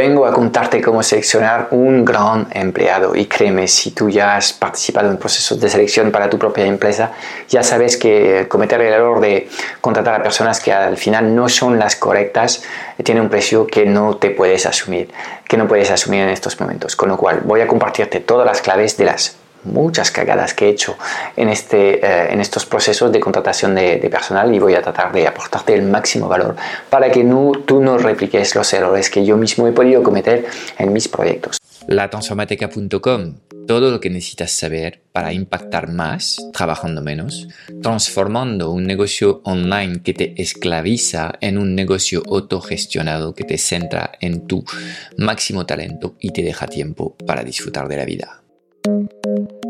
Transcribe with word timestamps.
vengo 0.00 0.24
a 0.24 0.32
contarte 0.32 0.80
cómo 0.80 1.02
seleccionar 1.02 1.68
un 1.72 2.06
gran 2.06 2.48
empleado 2.52 3.14
y 3.14 3.26
créeme, 3.26 3.68
si 3.68 3.90
tú 3.90 4.08
ya 4.08 4.34
has 4.34 4.54
participado 4.54 5.10
en 5.10 5.18
procesos 5.18 5.60
de 5.60 5.68
selección 5.68 6.10
para 6.10 6.30
tu 6.30 6.38
propia 6.38 6.64
empresa, 6.64 7.12
ya 7.50 7.62
sabes 7.62 7.98
que 7.98 8.46
cometer 8.48 8.80
el 8.80 8.94
error 8.94 9.20
de 9.20 9.50
contratar 9.82 10.14
a 10.14 10.22
personas 10.22 10.58
que 10.58 10.72
al 10.72 10.96
final 10.96 11.34
no 11.34 11.50
son 11.50 11.78
las 11.78 11.96
correctas 11.96 12.62
tiene 13.04 13.20
un 13.20 13.28
precio 13.28 13.66
que 13.66 13.84
no 13.84 14.16
te 14.16 14.30
puedes 14.30 14.64
asumir, 14.64 15.10
que 15.46 15.58
no 15.58 15.68
puedes 15.68 15.90
asumir 15.90 16.22
en 16.22 16.30
estos 16.30 16.58
momentos. 16.58 16.96
Con 16.96 17.10
lo 17.10 17.18
cual 17.18 17.40
voy 17.44 17.60
a 17.60 17.66
compartirte 17.66 18.20
todas 18.20 18.46
las 18.46 18.62
claves 18.62 18.96
de 18.96 19.04
las 19.04 19.36
muchas 19.64 20.10
cagadas 20.10 20.54
que 20.54 20.66
he 20.66 20.68
hecho 20.70 20.96
en, 21.36 21.48
este, 21.48 22.04
eh, 22.04 22.32
en 22.32 22.40
estos 22.40 22.66
procesos 22.66 23.12
de 23.12 23.20
contratación 23.20 23.74
de, 23.74 24.08
personal 24.10 24.52
y 24.54 24.58
voy 24.58 24.74
a 24.74 24.82
tratar 24.82 25.12
de 25.12 25.26
aportarte 25.26 25.74
el 25.74 25.82
máximo 25.82 26.28
valor 26.28 26.56
para 26.88 27.10
que 27.10 27.22
no, 27.22 27.52
tú 27.64 27.80
no 27.80 27.98
repliques 27.98 28.54
los 28.54 28.72
errores 28.72 29.10
que 29.10 29.24
yo 29.24 29.36
mismo 29.36 29.66
he 29.66 29.72
podido 29.72 30.02
cometer 30.02 30.46
en 30.78 30.92
mis 30.92 31.08
proyectos. 31.08 31.58
Latransformateca.com, 31.86 33.34
todo 33.66 33.90
lo 33.90 34.00
que 34.00 34.10
necesitas 34.10 34.52
saber 34.52 35.02
para 35.12 35.32
impactar 35.32 35.88
más 35.88 36.38
trabajando 36.52 37.02
menos, 37.02 37.48
transformando 37.82 38.70
un 38.70 38.84
negocio 38.84 39.40
online 39.44 40.02
que 40.02 40.14
te 40.14 40.40
esclaviza 40.40 41.32
en 41.40 41.58
un 41.58 41.74
negocio 41.74 42.22
autogestionado 42.28 43.34
que 43.34 43.44
te 43.44 43.58
centra 43.58 44.12
en 44.20 44.46
tu 44.46 44.64
máximo 45.16 45.66
talento 45.66 46.16
y 46.20 46.32
te 46.32 46.42
deja 46.42 46.66
tiempo 46.66 47.16
para 47.26 47.44
disfrutar 47.44 47.88
de 47.88 47.96
la 47.96 48.04
vida. 48.04 48.40
Thank 48.84 49.10
you. 49.26 49.69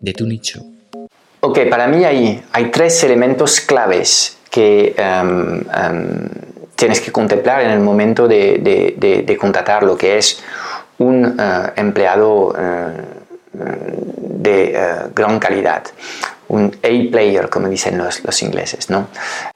de 0.00 0.12
tu 0.12 0.26
nicho. 0.26 0.62
Ok, 1.40 1.60
para 1.70 1.86
mí 1.86 2.04
hay, 2.04 2.42
hay 2.52 2.70
tres 2.70 3.02
elementos 3.04 3.60
claves 3.60 4.38
que 4.50 4.94
em, 4.96 5.60
em, 5.60 6.28
tienes 6.74 7.00
que 7.00 7.12
contemplar 7.12 7.62
en 7.62 7.70
el 7.70 7.80
momento 7.80 8.26
de, 8.26 8.94
de, 8.96 9.36
contratar 9.36 9.82
lo 9.82 9.96
que 9.96 10.18
es 10.18 10.42
un 10.98 11.36
eh, 11.38 11.72
empleado 11.76 12.54
eh, 12.58 12.92
de 13.52 14.72
eh, 14.74 14.94
gran 15.14 15.38
calidad, 15.38 15.84
un 16.48 16.74
A-player, 16.82 17.48
como 17.48 17.68
dicen 17.68 17.98
los, 17.98 18.42
ingleses. 18.42 18.90
¿no? 18.90 19.08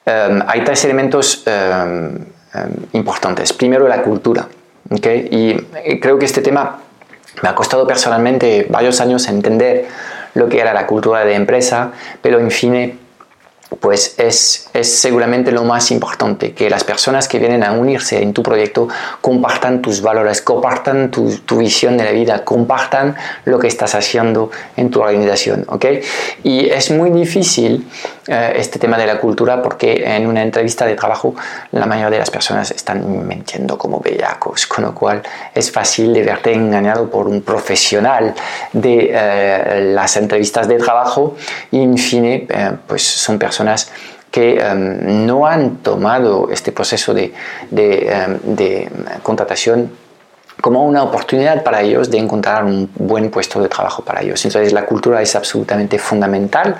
Em, 0.05 0.41
hay 0.47 0.63
tres 0.63 0.83
elementos 0.85 1.43
em, 1.45 2.15
em, 2.53 2.71
importantes. 2.93 3.51
Primero, 3.53 3.87
la 3.87 4.01
cultura. 4.01 4.47
¿okay? 4.89 5.27
Y 5.31 5.97
creo 5.99 6.19
que 6.19 6.25
este 6.25 6.41
tema 6.41 6.79
me 7.41 7.49
ha 7.49 7.55
costado 7.55 7.87
personalmente 7.87 8.67
varios 8.69 9.01
años 9.01 9.27
entender 9.27 9.87
lo 10.33 10.49
que 10.49 10.59
era 10.59 10.73
la 10.73 10.87
cultura 10.87 11.25
de 11.25 11.35
empresa, 11.35 11.91
pero 12.21 12.39
en 12.39 12.51
fin 12.51 12.99
pues 13.79 14.15
es, 14.17 14.69
es, 14.73 14.99
seguramente 14.99 15.51
lo 15.51 15.63
más 15.63 15.91
importante, 15.91 16.53
que 16.53 16.69
las 16.69 16.83
personas 16.83 17.27
que 17.27 17.39
vienen 17.39 17.63
a 17.63 17.71
unirse 17.71 18.21
en 18.21 18.33
tu 18.33 18.43
proyecto 18.43 18.87
compartan 19.21 19.81
tus 19.81 20.01
valores, 20.01 20.41
compartan 20.41 21.11
tu, 21.11 21.57
visión 21.57 21.97
de 21.97 22.03
la 22.03 22.11
vida, 22.11 22.43
compartan 22.43 23.15
lo 23.45 23.59
que 23.59 23.67
estás 23.67 23.95
haciendo 23.95 24.51
en 24.75 24.89
tu 24.89 25.01
organización, 25.01 25.65
¿ok? 25.69 25.85
Y 26.43 26.69
es 26.69 26.91
muy 26.91 27.09
difícil 27.11 27.87
eh, 28.27 28.53
este 28.57 28.79
tema 28.79 28.97
de 28.97 29.05
la 29.05 29.19
cultura 29.19 29.61
porque 29.61 30.03
en 30.05 30.27
una 30.27 30.41
entrevista 30.41 30.85
de 30.85 30.95
trabajo 30.95 31.35
la 31.71 31.85
mayoría 31.85 32.11
de 32.11 32.19
las 32.19 32.31
personas 32.31 32.71
están 32.71 33.27
mintiendo 33.27 33.77
como 33.77 33.99
bellacos, 33.99 34.65
con 34.67 34.83
lo 34.83 34.93
cual 34.93 35.21
es 35.53 35.71
fácil 35.71 36.13
de 36.13 36.23
verte 36.23 36.53
engañado 36.53 37.09
por 37.09 37.27
un 37.27 37.41
profesional 37.41 38.33
de 38.71 39.11
eh, 39.13 39.91
las 39.93 40.17
entrevistas 40.17 40.67
de 40.67 40.77
trabajo 40.77 41.35
y 41.71 41.81
en 41.83 41.97
fin, 41.97 42.25
eh, 42.25 42.47
pues 42.87 43.03
son 43.03 43.37
personas 43.37 43.62
que 44.31 44.63
no 45.05 45.45
han 45.45 45.77
tomado 45.77 46.49
este 46.51 46.71
proceso 46.71 47.13
de, 47.13 47.33
de, 47.69 48.39
de 48.43 48.89
contratación 49.21 49.91
como 50.59 50.85
una 50.85 51.03
oportunidad 51.03 51.63
para 51.63 51.81
ellos 51.81 52.09
de 52.09 52.17
encontrar 52.17 52.63
un 52.63 52.89
buen 52.95 53.29
puesto 53.29 53.61
de 53.61 53.69
trabajo 53.69 54.03
para 54.03 54.21
ellos. 54.21 54.43
Entonces 54.45 54.73
la 54.73 54.85
cultura 54.85 55.21
es 55.21 55.35
absolutamente 55.35 55.99
fundamental 55.99 56.77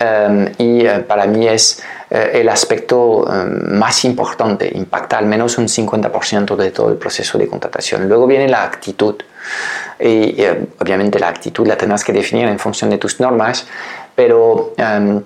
Em, 0.00 0.52
y 0.58 0.86
eh, 0.86 1.00
para 1.00 1.26
mí 1.26 1.48
es 1.48 1.82
eh, 2.08 2.30
el 2.34 2.48
aspecto 2.48 3.26
em, 3.28 3.76
más 3.76 4.04
importante, 4.04 4.70
impacta 4.72 5.18
al 5.18 5.26
menos 5.26 5.58
un 5.58 5.66
50% 5.66 6.54
de 6.54 6.70
todo 6.70 6.90
el 6.90 6.96
proceso 6.96 7.36
de 7.36 7.48
contratación. 7.48 8.08
Luego 8.08 8.28
viene 8.28 8.48
la 8.48 8.62
actitud 8.62 9.16
y 9.98 10.40
eh, 10.40 10.66
obviamente 10.78 11.18
la 11.18 11.28
actitud 11.28 11.66
la 11.66 11.76
tendrás 11.76 12.04
que 12.04 12.12
definir 12.12 12.46
en 12.46 12.60
función 12.60 12.90
de 12.90 12.98
tus 12.98 13.18
normas, 13.18 13.66
pero 14.14 14.74
em, 14.76 15.20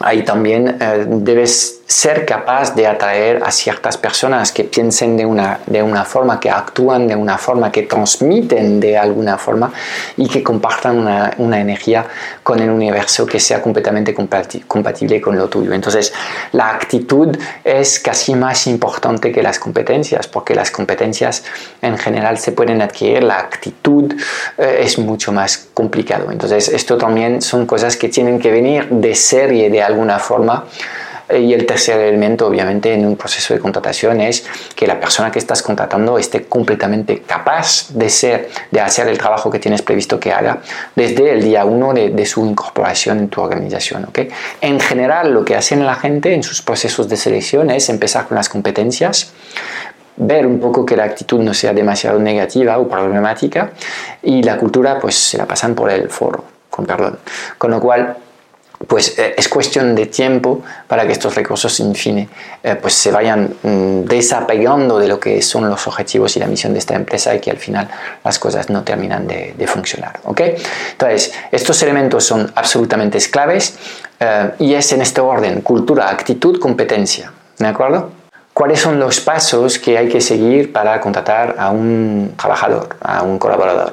ahí 0.00 0.22
también 0.24 0.78
debes 1.24 1.83
ser 1.86 2.24
capaz 2.24 2.74
de 2.74 2.86
atraer 2.86 3.42
a 3.44 3.50
ciertas 3.50 3.98
personas 3.98 4.52
que 4.52 4.64
piensen 4.64 5.16
de 5.16 5.26
una, 5.26 5.60
de 5.66 5.82
una 5.82 6.04
forma, 6.04 6.40
que 6.40 6.50
actúan 6.50 7.06
de 7.06 7.14
una 7.14 7.36
forma, 7.36 7.70
que 7.70 7.82
transmiten 7.82 8.80
de 8.80 8.96
alguna 8.96 9.36
forma 9.36 9.72
y 10.16 10.28
que 10.28 10.42
compartan 10.42 10.98
una, 10.98 11.34
una 11.38 11.60
energía 11.60 12.06
con 12.42 12.58
el 12.60 12.70
universo 12.70 13.26
que 13.26 13.38
sea 13.38 13.60
completamente 13.60 14.14
compatible 14.66 15.20
con 15.20 15.36
lo 15.36 15.48
tuyo. 15.48 15.72
Entonces, 15.72 16.12
la 16.52 16.70
actitud 16.70 17.36
es 17.62 17.98
casi 17.98 18.34
más 18.34 18.66
importante 18.66 19.30
que 19.30 19.42
las 19.42 19.58
competencias, 19.58 20.26
porque 20.26 20.54
las 20.54 20.70
competencias 20.70 21.44
en 21.82 21.98
general 21.98 22.38
se 22.38 22.52
pueden 22.52 22.80
adquirir, 22.80 23.22
la 23.22 23.38
actitud 23.38 24.14
eh, 24.56 24.80
es 24.80 24.98
mucho 24.98 25.32
más 25.32 25.68
complicado. 25.74 26.30
Entonces, 26.30 26.68
esto 26.68 26.96
también 26.96 27.42
son 27.42 27.66
cosas 27.66 27.96
que 27.96 28.08
tienen 28.08 28.38
que 28.38 28.50
venir 28.50 28.88
de 28.88 29.14
serie 29.14 29.68
de 29.68 29.82
alguna 29.82 30.18
forma 30.18 30.64
y 31.30 31.54
el 31.54 31.64
tercer 31.64 32.00
elemento, 32.00 32.46
obviamente, 32.46 32.92
en 32.92 33.06
un 33.06 33.16
proceso 33.16 33.54
de 33.54 33.60
contratación 33.60 34.20
es 34.20 34.44
que 34.76 34.86
la 34.86 35.00
persona 35.00 35.30
que 35.30 35.38
estás 35.38 35.62
contratando 35.62 36.18
esté 36.18 36.44
completamente 36.44 37.22
capaz 37.22 37.88
de, 37.90 38.10
ser, 38.10 38.50
de 38.70 38.80
hacer 38.80 39.08
el 39.08 39.16
trabajo 39.16 39.50
que 39.50 39.58
tienes 39.58 39.80
previsto 39.80 40.20
que 40.20 40.32
haga 40.32 40.60
desde 40.94 41.32
el 41.32 41.42
día 41.42 41.64
uno 41.64 41.94
de, 41.94 42.26
su 42.26 42.44
incorporación 42.44 43.18
en 43.18 43.28
tu 43.28 43.40
organización. 43.40 44.04
¿okay? 44.06 44.28
En 44.60 44.80
general, 44.80 45.32
lo 45.32 45.44
que 45.44 45.56
hacen 45.56 45.84
la 45.86 45.94
gente 45.94 46.34
en 46.34 46.42
sus 46.42 46.62
procesos 46.62 47.08
de 47.08 47.16
selección 47.16 47.70
es 47.70 47.88
empezar 47.88 48.26
con 48.26 48.36
las 48.36 48.48
competencias, 48.48 49.32
ver 50.16 50.46
un 50.46 50.60
poco 50.60 50.84
que 50.84 50.96
la 50.96 51.04
actitud 51.04 51.40
no 51.40 51.54
sea 51.54 51.72
demasiado 51.72 52.18
negativa 52.18 52.78
o 52.78 52.88
problemática 52.88 53.72
y 54.22 54.42
la 54.42 54.58
cultura 54.58 54.98
pues 55.00 55.14
se 55.16 55.38
la 55.38 55.46
pasan 55.46 55.74
por 55.74 55.90
el 55.90 56.08
foro, 56.10 56.44
con 56.70 56.86
perdón. 56.86 57.18
Con 57.58 57.70
lo 57.70 57.80
cual, 57.80 58.16
pues 58.86 59.18
eh, 59.18 59.34
es 59.36 59.48
cuestión 59.48 59.94
de 59.94 60.06
tiempo 60.06 60.62
para 60.86 61.06
que 61.06 61.12
estos 61.12 61.34
recursos, 61.34 61.78
en 61.80 61.94
fin, 61.94 62.28
eh, 62.62 62.76
pues 62.80 62.94
se 62.94 63.10
vayan 63.10 63.54
mm, 63.62 64.04
desapegando 64.04 64.98
de 64.98 65.08
lo 65.08 65.18
que 65.20 65.40
son 65.42 65.68
los 65.68 65.86
objetivos 65.86 66.36
y 66.36 66.40
la 66.40 66.46
misión 66.46 66.72
de 66.72 66.78
esta 66.78 66.94
empresa 66.94 67.34
y 67.34 67.40
que 67.40 67.50
al 67.50 67.58
final 67.58 67.88
las 68.24 68.38
cosas 68.38 68.70
no 68.70 68.82
terminan 68.82 69.26
de, 69.26 69.54
funcionar. 69.66 70.20
¿ok? 70.24 70.40
Entonces, 70.92 71.32
estos 71.50 71.82
elementos 71.82 72.24
son 72.24 72.52
absolutamente 72.54 73.18
claves 73.30 73.76
eh, 74.20 74.50
y 74.58 74.74
es 74.74 74.92
en 74.92 75.00
este 75.00 75.20
orden, 75.20 75.62
cultura, 75.62 76.10
actitud, 76.10 76.58
competencia. 76.60 77.32
¿De 77.58 77.66
acuerdo? 77.66 78.23
Cuáles 78.54 78.80
son 78.80 79.00
los 79.00 79.20
pasos 79.20 79.80
que 79.80 79.98
hay 79.98 80.08
que 80.08 80.20
seguir 80.20 80.72
para 80.72 81.00
contratar 81.00 81.56
a 81.58 81.70
un 81.70 82.34
trabajador, 82.38 82.96
a 83.00 83.22
un 83.22 83.36
colaborador. 83.36 83.90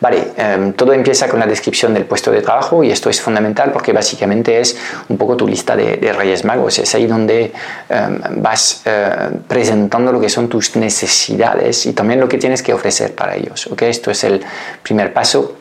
Vale, 0.00 0.32
em, 0.36 0.72
todo 0.72 0.92
empieza 0.92 1.28
con 1.28 1.38
la 1.38 1.46
descripción 1.46 1.94
del 1.94 2.04
puesto 2.06 2.32
de 2.32 2.42
trabajo 2.42 2.82
y 2.82 2.90
esto 2.90 3.08
es 3.08 3.20
fundamental 3.20 3.70
porque 3.70 3.92
básicamente 3.92 4.58
es 4.58 4.76
un 5.08 5.16
poco 5.16 5.36
tu 5.36 5.46
lista 5.46 5.76
de, 5.76 6.10
Reyes 6.10 6.44
Magos, 6.44 6.80
es 6.80 6.92
ahí 6.96 7.06
donde 7.06 7.52
em, 7.88 8.20
vas 8.42 8.82
eh, 8.84 9.30
presentando 9.46 10.10
lo 10.10 10.20
que 10.20 10.28
son 10.28 10.48
tus 10.48 10.74
necesidades 10.74 11.86
y 11.86 11.92
también 11.92 12.18
lo 12.18 12.28
que 12.28 12.36
tienes 12.36 12.64
que 12.64 12.74
ofrecer 12.74 13.14
para 13.14 13.36
ellos. 13.36 13.68
¿okay? 13.68 13.90
Esto 13.90 14.10
es 14.10 14.24
el 14.24 14.42
primer 14.82 15.12
paso 15.12 15.59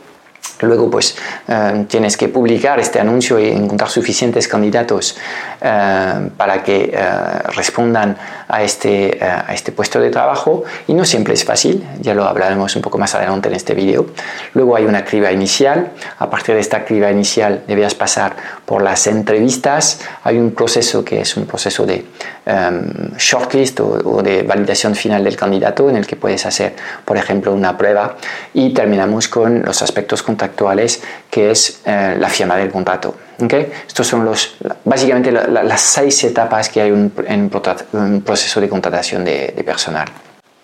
Luego, 0.62 0.90
pues 0.90 1.16
eh, 1.48 1.86
tienes 1.88 2.18
que 2.18 2.28
publicar 2.28 2.80
este 2.80 3.00
anuncio 3.00 3.40
y 3.40 3.50
encontrar 3.50 3.90
suficientes 3.90 4.48
candidatos 4.48 5.18
eh, 5.62 6.30
para 6.36 6.64
que 6.64 6.92
eh, 6.94 7.00
respondan 7.56 8.18
a 8.48 8.64
este, 8.64 9.20
a 9.22 9.54
este 9.54 9.72
puesto 9.72 10.00
de 10.00 10.10
trabajo. 10.10 10.64
Y 10.88 10.94
no 10.94 11.06
siempre 11.06 11.34
es 11.34 11.46
fácil, 11.46 11.88
ya 12.00 12.14
lo 12.14 12.26
hablaremos 12.26 12.76
un 12.76 12.82
poco 12.82 12.98
más 12.98 13.14
adelante 13.16 13.48
en 13.48 13.56
este 13.56 13.74
vídeo. 13.74 14.08
Luego 14.54 14.76
hay 14.76 14.86
una 14.86 15.06
criba 15.06 15.32
inicial. 15.32 15.92
A 16.18 16.30
partir 16.30 16.56
de 16.56 16.62
esta 16.62 16.84
criba 16.84 17.12
inicial 17.12 17.64
debías 17.68 17.96
pasar 17.96 18.36
por 18.66 18.82
las 18.82 19.06
entrevistas. 19.08 20.02
Hay 20.24 20.38
un 20.38 20.52
proceso 20.52 21.06
que 21.06 21.22
es 21.22 21.38
un 21.38 21.46
proceso 21.46 21.86
de 21.86 22.06
shortlist 23.18 23.80
o, 23.80 24.00
o 24.04 24.24
de 24.24 24.42
validación 24.42 24.96
final 24.96 25.24
del 25.24 25.36
candidato 25.36 25.90
en 25.90 25.98
el 25.98 26.08
que 26.08 26.16
puedes 26.16 26.46
hacer, 26.46 26.76
por 27.06 27.18
ejemplo, 27.18 27.54
una 27.54 27.78
prueba. 27.78 28.18
Y 28.54 28.74
terminamos 28.74 29.28
con 29.28 29.62
los 29.62 29.82
aspectos 29.84 30.24
contractuales 30.40 30.96
actuales, 30.96 31.02
que 31.30 31.52
es 31.52 31.82
eh, 31.86 32.16
la 32.20 32.30
firma 32.30 32.56
del 32.58 32.70
contrato. 32.70 33.16
¿okay? 33.40 33.72
Estos 33.88 34.08
son 34.08 34.26
los, 34.26 34.56
básicamente 34.84 35.32
las 35.32 35.82
seis 35.82 36.24
etapas 36.24 36.70
que 36.70 36.82
hay 36.82 36.90
en 36.90 37.52
un 37.94 38.22
proceso 38.22 38.62
de 38.62 38.70
contratación 38.70 39.24
de, 39.26 39.62
personal. 39.66 40.08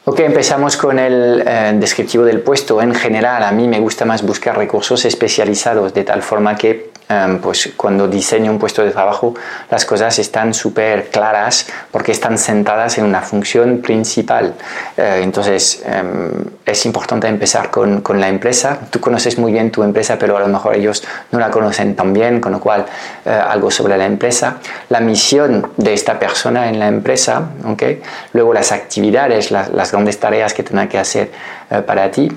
Ok, 0.07 0.19
empezamos 0.19 0.77
con 0.77 0.99
el 0.99 1.43
eh, 1.47 1.73
descriptivo 1.77 2.23
del 2.25 2.41
puesto. 2.41 2.79
En 2.79 2.93
general, 2.93 3.41
a 3.41 3.51
mí 3.51 3.67
me 3.67 3.79
gusta 3.79 4.05
más 4.05 4.21
buscar 4.21 4.55
recursos 4.55 5.03
especializados 5.03 5.95
de 5.95 6.03
tal 6.03 6.21
forma 6.21 6.55
que 6.55 6.91
Em, 7.07 7.37
pues 7.37 7.71
cuando 7.77 8.07
diseño 8.07 8.51
un 8.51 8.57
puesto 8.57 8.83
de 8.83 8.89
trabajo 8.89 9.35
las 9.69 9.85
cosas 9.85 10.17
están 10.17 10.55
súper 10.55 11.09
claras 11.11 11.67
porque 11.91 12.11
están 12.11 12.39
sentadas 12.39 12.97
en 12.97 13.05
una 13.05 13.21
función 13.21 13.79
principal. 13.83 14.55
Eh, 14.97 15.19
entonces 15.21 15.83
em, 15.85 16.31
es 16.65 16.83
importante 16.87 17.27
empezar 17.27 17.69
con, 17.69 18.01
con, 18.01 18.19
la 18.19 18.27
empresa. 18.27 18.79
Tú 18.89 18.99
conoces 18.99 19.37
muy 19.37 19.51
bien 19.51 19.69
tu 19.69 19.83
empresa, 19.83 20.17
pero 20.17 20.35
a 20.35 20.39
lo 20.39 20.47
mejor 20.47 20.73
ellos 20.75 21.03
no 21.31 21.37
la 21.37 21.51
conocen 21.51 21.95
tan 21.95 22.11
bien, 22.11 22.41
con 22.41 22.51
lo 22.53 22.59
cual 22.59 22.87
eh, 23.23 23.29
algo 23.29 23.69
sobre 23.69 23.97
la 23.97 24.07
empresa, 24.07 24.57
la 24.89 24.99
misión 24.99 25.73
de 25.77 25.93
esta 25.93 26.17
persona 26.17 26.69
en 26.69 26.79
la 26.79 26.87
empresa, 26.87 27.49
¿okay? 27.65 28.01
luego 28.33 28.51
las 28.51 28.71
actividades, 28.71 29.51
las 29.51 29.91
grandes 29.95 30.19
tareas 30.19 30.53
que 30.53 30.63
tendrá 30.63 30.87
que 30.87 30.97
hacer 30.97 31.31
eh, 31.69 31.81
para 31.81 32.11
ti, 32.11 32.31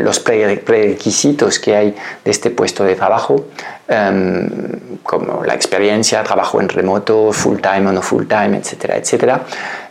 los 0.00 0.20
prerequisitos 0.20 1.58
que 1.58 1.76
hay 1.76 1.94
de 2.24 2.30
este 2.30 2.50
puesto 2.50 2.84
de 2.84 2.94
trabajo, 2.94 3.44
Em, 3.88 4.98
como 5.04 5.44
la 5.44 5.54
experiencia, 5.54 6.24
trabajo 6.24 6.60
en 6.60 6.68
remoto, 6.68 7.32
full 7.32 7.58
time 7.60 7.88
o 7.88 7.92
no 7.92 8.02
full 8.02 8.26
time, 8.26 8.56
etcétera, 8.56 8.96
etcétera. 8.96 9.42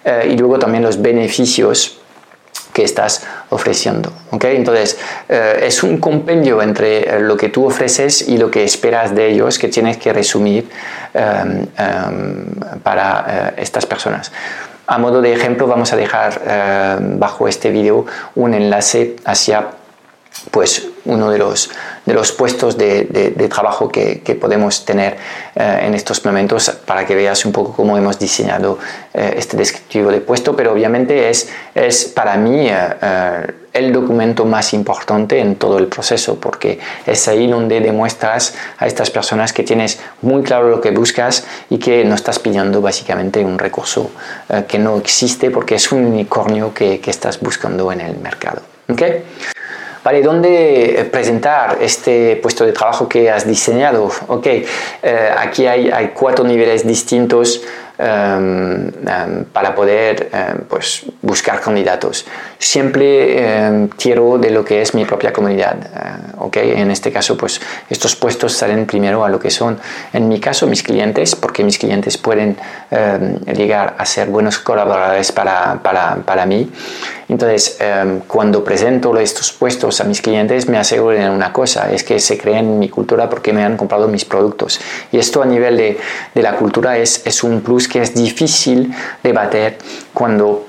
Eh, 0.04 0.32
y 0.32 0.38
luego 0.38 0.60
también 0.60 0.84
los 0.84 1.02
beneficios 1.02 1.98
que 2.74 2.84
estás 2.84 3.26
ofreciendo. 3.52 4.12
¿okay? 4.32 4.58
Entonces, 4.58 4.98
eh, 5.30 5.62
es 5.64 5.82
un 5.82 6.00
compendio 6.00 6.62
entre 6.62 7.10
eh, 7.10 7.20
lo 7.22 7.38
que 7.38 7.48
tú 7.48 7.66
ofreces 7.66 8.28
y 8.28 8.38
lo 8.38 8.52
que 8.52 8.66
esperas 8.66 9.16
de 9.16 9.32
ellos 9.32 9.58
que 9.58 9.70
tienes 9.70 9.96
que 9.96 10.12
resumir 10.12 10.70
em, 11.14 11.66
em, 11.78 12.46
para 12.84 13.54
estas 13.56 13.86
personas. 13.86 14.30
A 14.88 14.98
modo 14.98 15.22
de 15.22 15.34
ejemplo, 15.34 15.68
vamos 15.68 15.94
a 15.94 15.96
dejar 15.96 17.00
bajo 17.18 17.48
este 17.48 17.72
vídeo 17.72 18.06
un 18.36 18.54
enlace 18.54 19.16
hacia 19.26 19.70
pues 20.52 20.90
uno 21.06 21.32
de 21.32 21.38
los, 21.38 21.72
de 22.06 22.14
los 22.14 22.32
puestos 22.32 22.78
de, 22.78 23.06
de, 23.36 23.50
trabajo 23.50 23.90
que, 23.90 24.22
que, 24.22 24.36
podemos 24.36 24.86
tener 24.86 25.18
eh, 25.56 25.80
en 25.84 25.94
estos 25.94 26.24
momentos 26.26 26.70
para 26.86 27.06
que 27.06 27.16
veas 27.16 27.46
un 27.46 27.52
poco 27.52 27.74
cómo 27.74 27.98
hemos 27.98 28.20
diseñado 28.20 28.78
eh, 29.14 29.36
este 29.38 29.58
descriptivo 29.58 30.12
de 30.12 30.22
puesto, 30.22 30.56
pero 30.56 30.72
obviamente 30.72 31.30
es, 31.30 31.50
es 31.74 32.06
para 32.06 32.38
mí 32.38 32.68
eh, 32.70 33.54
el 33.74 33.92
documento 33.92 34.46
más 34.46 34.74
importante 34.74 35.40
en 35.40 35.56
todo 35.56 35.78
el 35.80 35.88
proceso 35.88 36.40
porque 36.40 36.80
es 37.06 37.28
ahí 37.28 37.48
donde 37.48 37.82
demuestras 37.82 38.56
a 38.78 38.88
estas 38.88 39.10
personas 39.10 39.52
que 39.52 39.64
tienes 39.64 40.00
muy 40.22 40.44
claro 40.44 40.70
lo 40.70 40.82
que 40.82 40.92
buscas 40.92 41.46
y 41.70 41.78
que 41.78 42.06
no 42.06 42.16
estás 42.16 42.40
pidiendo 42.40 42.82
básicamente 42.82 43.44
un 43.44 43.60
recurso 43.60 44.12
que 44.68 44.80
no 44.80 44.98
existe 44.98 45.52
porque 45.52 45.76
es 45.76 45.92
un 45.92 46.06
unicornio 46.06 46.74
que, 46.74 47.02
que 47.02 47.12
estás 47.12 47.42
buscando 47.42 47.92
en 47.92 48.00
el 48.00 48.18
mercado. 48.18 48.62
¿Okay? 48.88 49.24
Vale, 50.06 50.22
¿dónde 50.22 51.02
eh, 51.02 51.06
presentar 51.06 51.80
este 51.82 52.36
puesto 52.36 52.64
de 52.64 52.74
trabajo 52.74 53.10
que 53.10 53.32
has 53.32 53.48
diseñado? 53.48 54.12
Ok, 54.28 54.46
eh, 54.46 54.66
aquí 55.36 55.66
hay, 55.66 55.90
hay, 55.90 56.12
cuatro 56.14 56.46
niveles 56.46 56.86
distintos 56.86 57.64
para 57.98 59.76
poder 59.76 60.30
em, 60.32 60.64
pues, 60.68 61.04
buscar 61.22 61.62
candidatos. 61.62 62.26
Siempre 62.58 63.90
quiero 63.98 64.38
de 64.38 64.50
lo 64.52 64.64
que 64.64 64.82
es 64.82 64.94
mi 64.94 65.06
propia 65.06 65.32
comunidad. 65.32 65.76
Eh, 65.76 66.34
ok, 66.38 66.58
en 66.58 66.92
este 66.92 67.12
caso, 67.12 67.38
pues 67.38 67.62
estos 67.90 68.16
puestos 68.16 68.54
salen 68.54 68.86
primero 68.86 69.24
a 69.24 69.30
lo 69.30 69.40
que 69.40 69.50
son, 69.50 69.80
en 70.14 70.28
mi 70.28 70.40
caso, 70.40 70.68
mis 70.68 70.84
clientes, 70.84 71.36
porque 71.36 71.64
mis 71.64 71.78
clientes 71.78 72.18
pueden 72.18 72.58
llegar 73.54 73.96
a 73.98 74.06
ser 74.06 74.28
buenos 74.30 74.60
colaboradores 74.60 75.32
para, 75.32 75.80
para, 75.82 76.16
para 76.26 76.46
mí. 76.46 76.70
Entonces, 77.28 77.78
em, 77.80 78.20
cuando 78.22 78.64
presento 78.64 79.18
estos 79.18 79.52
puestos 79.52 80.00
a 80.02 80.04
mis 80.04 80.22
clientes, 80.22 80.68
me 80.68 80.78
aseguro 80.78 81.18
de 81.18 81.30
una 81.30 81.52
cosa, 81.52 81.92
es 81.92 82.04
que 82.04 82.20
se 82.20 82.38
creen 82.38 82.66
en 82.66 82.80
mi 82.80 82.90
cultura 82.90 83.30
porque 83.30 83.52
me 83.52 83.64
han 83.64 83.78
comprado 83.78 84.08
mis 84.08 84.26
productos. 84.26 84.80
Y 85.12 85.18
esto 85.18 85.42
a 85.42 85.46
nivel 85.46 85.78
de, 85.78 85.98
de 86.34 86.42
la 86.44 86.56
cultura 86.56 86.98
es, 86.98 87.26
es 87.26 87.44
un 87.44 87.62
plus 87.62 87.85
que 87.88 88.02
es 88.02 88.14
difícil 88.14 88.94
de 89.24 89.34
bater 89.34 89.78
cuando 90.14 90.66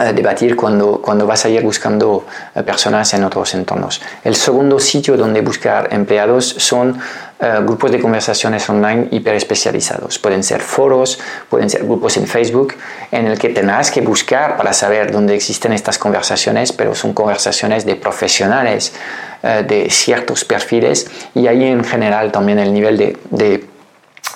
eh, 0.00 0.12
debatir 0.12 0.54
cuando, 0.54 1.00
cuando 1.02 1.26
vas 1.26 1.44
a 1.44 1.48
ir 1.48 1.62
buscando 1.62 2.24
eh, 2.54 2.62
personas 2.62 3.12
en 3.14 3.24
otros 3.24 3.54
entornos. 3.54 4.00
El 4.22 4.36
segundo 4.36 4.78
sitio 4.78 5.16
donde 5.16 5.40
buscar 5.40 5.88
empleados 5.92 6.46
son 6.46 7.00
eh, 7.40 7.58
grupos 7.62 7.90
de 7.90 8.00
conversaciones 8.00 8.68
online 8.68 9.08
hiper 9.10 9.34
especializados. 9.34 10.18
Pueden 10.18 10.42
ser 10.42 10.60
foros, 10.60 11.18
pueden 11.48 11.70
ser 11.70 11.84
grupos 11.84 12.16
en 12.16 12.26
Facebook 12.26 12.74
en 13.10 13.26
el 13.26 13.38
que 13.38 13.48
tendrás 13.48 13.90
que 13.90 14.00
buscar 14.00 14.56
para 14.56 14.72
saber 14.72 15.10
dónde 15.10 15.34
existen 15.34 15.72
estas 15.72 15.98
conversaciones, 15.98 16.72
pero 16.72 16.94
son 16.94 17.12
conversaciones 17.12 17.84
de 17.84 17.96
profesionales 17.96 18.92
de 19.40 19.88
ciertos 19.88 20.44
perfiles 20.44 21.08
y 21.32 21.46
ahí 21.46 21.62
en 21.62 21.84
general 21.84 22.32
también 22.32 22.58
el 22.58 22.74
nivel 22.74 22.98
de, 22.98 23.16
de 23.30 23.64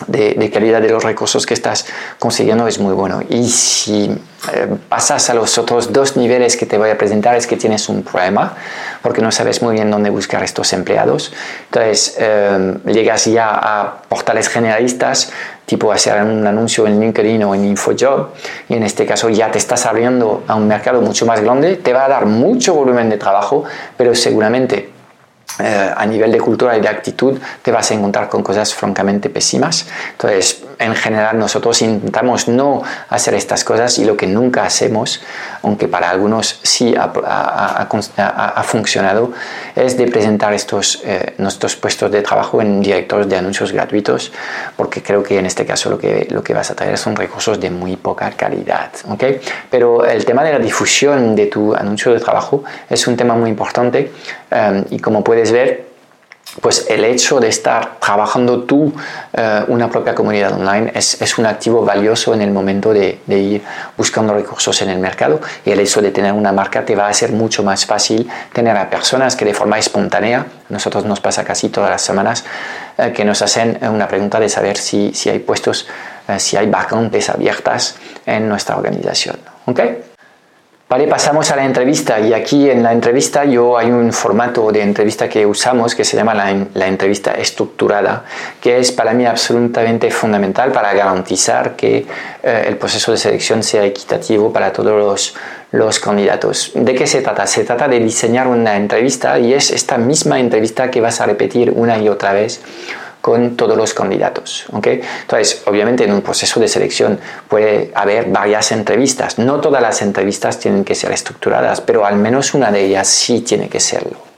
de, 0.07 0.51
calidad 0.51 0.81
de 0.81 0.89
los 0.89 1.03
recursos 1.03 1.47
que 1.47 1.55
estás 1.55 1.87
consiguiendo 2.19 2.67
es 2.67 2.79
muy 2.79 2.95
bueno. 2.95 3.21
Y 3.29 3.49
si 3.49 4.11
eh, 4.53 4.77
pasas 4.89 5.31
a 5.31 5.35
los 5.35 5.59
otros 5.59 5.93
dos 5.93 6.17
niveles 6.17 6.57
que 6.57 6.67
te 6.67 6.79
voy 6.79 6.91
a 6.91 6.99
presentar, 6.99 7.37
es 7.37 7.47
que 7.47 7.57
tienes 7.57 7.89
un 7.89 8.03
problema, 8.03 8.55
porque 9.03 9.23
no 9.23 9.31
sabes 9.31 9.63
muy 9.63 9.75
bien 9.75 9.91
dónde 9.91 10.11
buscar 10.11 10.43
estos 10.43 10.73
empleados. 10.73 11.33
Entonces, 11.67 12.17
eh, 12.19 12.75
llegas 12.87 13.27
ya 13.27 13.51
a 13.51 14.03
portales 14.09 14.49
generalistas, 14.49 15.33
tipo 15.67 15.93
hacer 15.93 16.23
un 16.23 16.47
anuncio 16.47 16.87
en 16.87 17.01
LinkedIn 17.01 17.45
o 17.45 17.55
en 17.55 17.65
InfoJob, 17.65 18.31
y 18.69 18.75
en 18.75 18.83
este 18.83 19.07
caso 19.07 19.29
ya 19.29 19.51
te 19.51 19.59
estás 19.59 19.87
abriendo 19.87 20.43
a 20.49 20.55
un 20.57 20.67
mercado 20.67 21.01
mucho 21.01 21.25
más 21.27 21.41
grande, 21.41 21.77
te 21.77 21.93
va 21.93 22.05
a 22.05 22.09
dar 22.09 22.27
mucho 22.27 22.75
volumen 22.75 23.09
de 23.09 23.17
trabajo, 23.17 23.65
pero 23.97 24.15
seguramente 24.15 24.91
eh, 25.59 25.93
a 25.95 26.07
nivel 26.07 26.33
de 26.33 26.41
cultura 26.41 26.77
y 26.77 26.81
de 26.81 26.89
actitud 26.89 27.39
te 27.63 27.71
vas 27.71 27.91
a 27.91 27.95
encontrar 27.95 28.29
con 28.29 28.43
cosas 28.43 28.75
francamente 28.75 29.29
pésimas. 29.29 29.87
Entonces, 30.13 30.63
en 30.79 30.95
general 30.95 31.39
nosotros 31.39 31.81
intentamos 31.83 32.49
no 32.49 32.83
hacer 33.09 33.35
estas 33.35 33.65
cosas 33.65 33.99
y 33.99 34.05
lo 34.05 34.17
que 34.17 34.27
nunca 34.27 34.65
hacemos, 34.65 35.23
aunque 35.63 35.89
para 35.89 36.11
algunos 36.11 36.59
sí 36.63 36.95
ha, 36.97 37.13
ha, 37.15 38.63
funcionado, 38.63 39.33
es 39.77 39.97
de 39.97 40.07
presentar 40.07 40.53
estos, 40.55 41.01
eh, 41.05 41.35
nuestros 41.39 41.77
puestos 41.77 42.11
de 42.11 42.23
trabajo 42.23 42.61
en 42.61 42.81
directores 42.81 43.29
de 43.29 43.37
anuncios 43.37 43.73
gratuitos, 43.73 44.33
porque 44.77 45.03
creo 45.03 45.23
que 45.23 45.39
en 45.39 45.47
este 45.47 45.65
caso 45.65 45.91
lo 45.91 45.99
que, 45.99 46.27
lo 46.31 46.43
que 46.43 46.55
vas 46.55 46.71
a 46.71 46.75
traer 46.75 46.99
son 46.99 47.17
recursos 47.17 47.61
de 47.61 47.71
muy 47.71 47.97
poca 47.97 48.31
calidad. 48.33 48.91
¿okay? 49.09 49.41
Pero 49.71 50.05
el 50.05 50.25
tema 50.25 50.43
de 50.45 50.53
la 50.53 50.59
difusión 50.59 51.35
de 51.35 51.47
tu 51.47 51.75
anuncio 51.75 52.13
de 52.13 52.21
trabajo 52.21 52.65
es 52.89 53.07
un 53.07 53.17
tema 53.17 53.35
muy 53.35 53.51
importante 53.51 54.13
eh, 54.51 54.85
y 54.91 54.99
como 54.99 55.23
puedes 55.43 55.53
ver, 55.53 55.87
pues 56.61 56.87
el 56.89 57.05
hecho 57.05 57.41
de 57.41 57.49
estar 57.49 57.99
trabajando 57.99 58.63
tú 58.63 58.93
eh, 59.33 59.65
una 59.67 59.91
propia 59.91 60.15
comunidad 60.15 60.53
online 60.53 60.93
es, 60.95 61.21
es, 61.21 61.37
un 61.39 61.47
activo 61.47 61.85
valioso 61.85 62.33
en 62.33 62.43
el 62.43 62.53
momento 62.53 62.93
de, 62.93 63.21
de, 63.27 63.39
ir 63.39 63.63
buscando 63.97 64.35
recursos 64.35 64.81
en 64.83 64.91
el 64.91 64.99
mercado 64.99 65.41
y 65.65 65.73
el 65.73 65.81
hecho 65.81 66.01
de 66.01 66.13
tener 66.13 66.33
una 66.33 66.53
marca 66.53 66.85
te 66.85 66.95
va 66.95 67.07
a 67.07 67.09
hacer 67.09 67.33
mucho 67.33 67.65
más 67.65 67.87
fácil 67.87 68.29
tener 68.53 68.77
a 68.77 68.89
personas 68.89 69.35
que 69.35 69.45
de 69.45 69.55
forma 69.55 69.79
espontánea, 69.79 70.47
nosotros 70.69 71.07
nos 71.07 71.21
pasa 71.21 71.43
casi 71.43 71.71
todas 71.71 71.91
las 71.91 72.03
semanas, 72.03 72.45
eh, 72.99 73.13
que 73.13 73.25
nos 73.25 73.43
hacen 73.43 73.81
una 73.83 74.07
pregunta 74.07 74.39
de 74.39 74.49
saber 74.49 74.77
si, 74.77 75.13
si 75.15 75.29
hay 75.29 75.41
puestos, 75.41 75.89
eh, 76.29 76.39
si 76.39 76.57
hay 76.57 76.69
vacantes 76.69 77.31
abiertas 77.31 77.97
en 78.27 78.49
nuestra 78.49 78.77
organización. 78.77 79.39
¿okay? 79.67 80.12
Vale, 80.93 81.07
pasamos 81.07 81.51
a 81.51 81.57
la 81.57 81.65
entrevista 81.65 82.21
y 82.21 82.35
aquí 82.35 82.69
en 82.69 82.83
la 82.83 82.93
entrevista 82.93 83.47
yo 83.47 83.79
hay 83.79 83.91
un 83.91 84.13
formato 84.13 84.71
de 84.71 84.83
entrevista 84.83 85.27
que 85.27 85.47
usamos 85.47 85.95
que 85.95 86.05
se 86.05 86.19
llama 86.19 86.35
la, 86.35 86.67
la, 86.75 86.87
entrevista 86.87 87.31
estructurada, 87.31 88.27
que 88.61 88.79
es 88.79 88.93
para 88.93 89.15
mí 89.15 89.25
absolutamente 89.25 90.11
fundamental 90.11 90.71
para 90.71 90.93
garantizar 90.93 91.77
que 91.77 92.05
eh, 92.43 92.65
el 92.67 92.77
proceso 92.77 93.11
de 93.11 93.17
selección 93.17 93.63
sea 93.63 93.87
equitativo 93.87 94.53
para 94.53 94.71
todos 94.71 94.93
los, 94.99 95.35
los 95.71 95.99
candidatos. 95.99 96.73
¿De 96.75 96.95
qué 96.95 97.07
se 97.07 97.23
trata? 97.23 97.47
Se 97.47 97.65
trata 97.65 97.89
de 97.89 97.99
diseñar 97.99 98.47
una 98.47 98.77
entrevista 98.77 99.39
y 99.39 99.55
es 99.55 99.71
esta 99.71 99.97
misma 99.97 100.41
entrevista 100.41 100.91
que 100.91 101.01
vas 101.01 101.23
a 101.23 101.25
repetir 101.25 101.73
una 101.75 101.97
y 101.97 102.11
otra 102.11 102.35
vez 102.35 102.61
con 103.23 103.57
todos 103.57 103.77
los 103.77 103.95
candidatos. 103.95 104.67
¿okay? 104.73 105.01
Entonces, 105.23 105.63
obviamente 105.67 106.05
en 106.05 106.13
un 106.13 106.21
proceso 106.21 106.61
de 106.61 106.69
selección 106.69 107.19
puede 107.49 107.91
haber 107.95 108.27
varias 108.27 108.73
entrevistas. 108.73 109.39
No 109.39 109.61
todas 109.61 109.81
las 109.81 110.03
entrevistas 110.03 110.59
tienen 110.59 110.85
que 110.85 110.95
ser 110.95 111.13
estructuradas, 111.13 111.81
pero 111.81 112.05
al 112.05 112.17
menos 112.17 112.53
una 112.53 112.71
de 112.71 112.85
ellas 112.85 113.09
sí 113.09 113.41
tiene 113.41 113.69
que 113.69 113.81
serlo. 113.81 114.32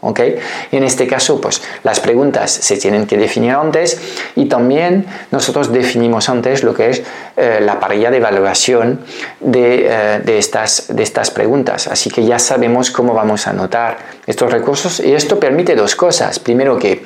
Y 0.70 0.76
en 0.76 0.84
este 0.84 1.06
caso, 1.06 1.40
pues 1.40 1.62
las 1.82 2.00
preguntas 2.00 2.50
se 2.50 2.76
tienen 2.76 3.06
que 3.06 3.16
definir 3.16 3.52
antes 3.52 4.00
y 4.36 4.46
también 4.46 5.06
nosotros 5.30 5.72
definimos 5.72 6.28
antes 6.28 6.62
lo 6.62 6.74
que 6.74 6.90
es 6.90 7.02
eh, 7.36 7.60
la 7.62 7.80
parrilla 7.80 8.10
de 8.10 8.18
evaluación 8.18 9.00
de, 9.40 9.86
eh, 9.88 10.20
de, 10.22 10.38
estas, 10.38 10.86
de 10.88 11.02
estas 11.02 11.30
preguntas. 11.30 11.88
Así 11.88 12.10
que 12.10 12.24
ya 12.24 12.38
sabemos 12.38 12.90
cómo 12.90 13.14
vamos 13.14 13.46
a 13.46 13.50
anotar 13.50 13.98
estos 14.26 14.52
recursos 14.52 15.00
y 15.00 15.12
esto 15.12 15.40
permite 15.40 15.74
dos 15.74 15.94
cosas. 15.94 16.38
Primero, 16.38 16.78
que 16.78 16.92
eh, 16.92 17.02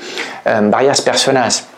varias 0.62 1.00
personas 1.00 1.68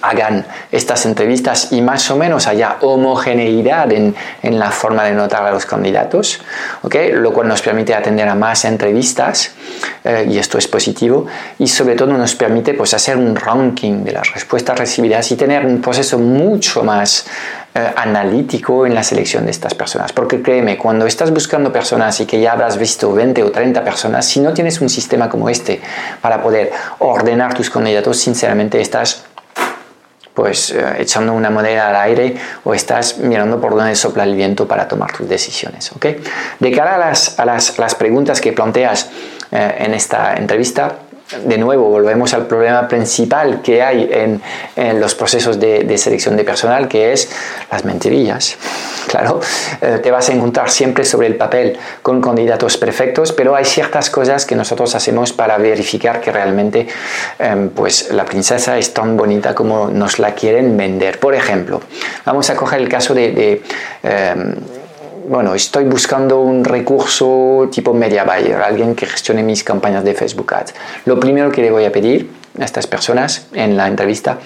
hagan 0.00 0.46
estas 0.72 1.04
entrevistas 1.06 1.72
y 1.72 1.82
más 1.82 2.10
o 2.10 2.16
menos 2.16 2.46
haya 2.46 2.78
homogeneidad 2.80 3.92
en, 3.92 4.14
en, 4.42 4.58
la 4.58 4.70
forma 4.70 5.04
de 5.04 5.12
notar 5.12 5.44
a 5.44 5.50
los 5.50 5.66
candidatos, 5.66 6.40
¿okay? 6.82 7.12
lo 7.12 7.32
cual 7.32 7.48
nos 7.48 7.60
permite 7.60 7.94
atender 7.94 8.28
a 8.28 8.34
más 8.34 8.64
entrevistas 8.64 9.52
eh, 10.04 10.26
y 10.28 10.38
esto 10.38 10.56
es 10.58 10.68
positivo 10.68 11.26
y 11.58 11.66
sobre 11.66 11.96
todo 11.96 12.12
nos 12.14 12.34
permite 12.34 12.74
pues, 12.74 12.94
hacer 12.94 13.16
un 13.16 13.36
ranking 13.36 14.04
de 14.04 14.12
las 14.12 14.32
respuestas 14.32 14.78
recibidas 14.78 15.30
y 15.32 15.36
tener 15.36 15.66
un 15.66 15.80
proceso 15.80 16.18
mucho 16.18 16.82
más 16.82 17.26
eh, 17.74 17.92
analítico 17.96 18.86
en 18.86 18.94
la 18.94 19.02
selección 19.02 19.44
de 19.44 19.50
estas 19.50 19.74
personas. 19.74 20.12
Porque 20.12 20.40
créeme, 20.40 20.78
cuando 20.78 21.06
estás 21.06 21.30
buscando 21.30 21.72
personas 21.72 22.20
y 22.20 22.26
que 22.26 22.40
ya 22.40 22.52
has 22.52 22.78
visto 22.78 23.12
20 23.12 23.42
o 23.42 23.50
30 23.50 23.84
personas, 23.84 24.24
si 24.24 24.40
no 24.40 24.54
tienes 24.54 24.80
un 24.80 24.88
sistema 24.88 25.28
como 25.28 25.50
este 25.50 25.80
para 26.22 26.42
poder 26.42 26.70
ordenar 27.00 27.52
tus 27.52 27.68
candidatos, 27.68 28.18
sinceramente 28.18 28.80
estás 28.80 29.24
pues 30.34 30.70
eh, 30.70 30.96
echando 30.98 31.32
una 31.32 31.48
moneda 31.48 31.88
al 31.88 31.96
aire 31.96 32.36
o 32.64 32.74
estás 32.74 33.18
mirando 33.18 33.60
por 33.60 33.74
dónde 33.74 33.94
sopla 33.94 34.24
el 34.24 34.34
viento 34.34 34.66
para 34.66 34.88
tomar 34.88 35.12
tus 35.16 35.28
decisiones. 35.28 35.92
¿okay? 35.92 36.20
De 36.58 36.72
cara 36.72 36.96
a 36.96 36.98
las, 36.98 37.38
a 37.38 37.44
las, 37.44 37.78
las 37.78 37.94
preguntas 37.94 38.40
que 38.40 38.52
planteas 38.52 39.10
eh, 39.52 39.76
en 39.78 39.94
esta 39.94 40.34
entrevista, 40.34 40.96
de 41.44 41.56
nuevo, 41.56 41.88
volvemos 41.88 42.34
al 42.34 42.46
problema 42.46 42.86
principal 42.86 43.62
que 43.62 43.82
hay 43.82 44.10
en, 44.12 45.00
los 45.00 45.14
procesos 45.14 45.58
de, 45.58 45.96
selección 45.96 46.36
de 46.36 46.44
personal, 46.44 46.86
que 46.86 47.12
es 47.12 47.30
las 47.70 47.84
mentirillas. 47.84 48.56
Claro, 49.08 49.40
eh, 49.80 50.00
te 50.02 50.10
vas 50.10 50.28
a 50.28 50.32
encontrar 50.32 50.70
siempre 50.70 51.04
sobre 51.04 51.26
el 51.28 51.36
papel 51.36 51.78
con 52.02 52.20
candidatos 52.20 52.76
perfectos, 52.76 53.32
pero 53.32 53.56
hay 53.56 53.64
ciertas 53.64 54.10
cosas 54.10 54.44
que 54.44 54.54
nosotros 54.54 54.94
hacemos 54.94 55.32
para 55.32 55.56
verificar 55.56 56.20
que 56.20 56.30
realmente 56.30 56.86
eh, 57.38 57.70
pues, 57.74 58.12
la 58.12 58.24
princesa 58.24 58.76
es 58.76 58.92
tan 58.92 59.16
bonita 59.16 59.54
como 59.54 59.88
nos 59.88 60.18
la 60.18 60.34
quieren 60.34 60.76
vender. 60.76 61.18
Por 61.18 61.34
ejemplo, 61.34 61.80
vamos 62.24 62.50
a 62.50 62.56
coger 62.56 62.80
el 62.80 62.88
caso 62.88 63.14
de... 63.14 63.62
eh, 64.02 64.54
bueno, 65.26 65.54
estoy 65.54 65.84
buscando 65.84 66.40
un 66.40 66.64
recurso 66.64 67.68
tipo 67.70 67.94
media 67.94 68.24
buyer, 68.24 68.60
alguien 68.60 68.94
que 68.94 69.06
gestione 69.06 69.42
mis 69.42 69.64
campañas 69.64 70.04
de 70.04 70.14
Facebook 70.14 70.52
Ads. 70.54 70.74
Lo 71.06 71.18
primero 71.18 71.50
que 71.50 71.62
le 71.62 71.70
voy 71.70 71.84
a 71.84 71.92
pedir 71.92 72.30
a 72.58 72.64
estas 72.64 72.86
personas 72.86 73.46
en 73.52 73.76
la 73.76 73.88
entrevista 73.88 74.38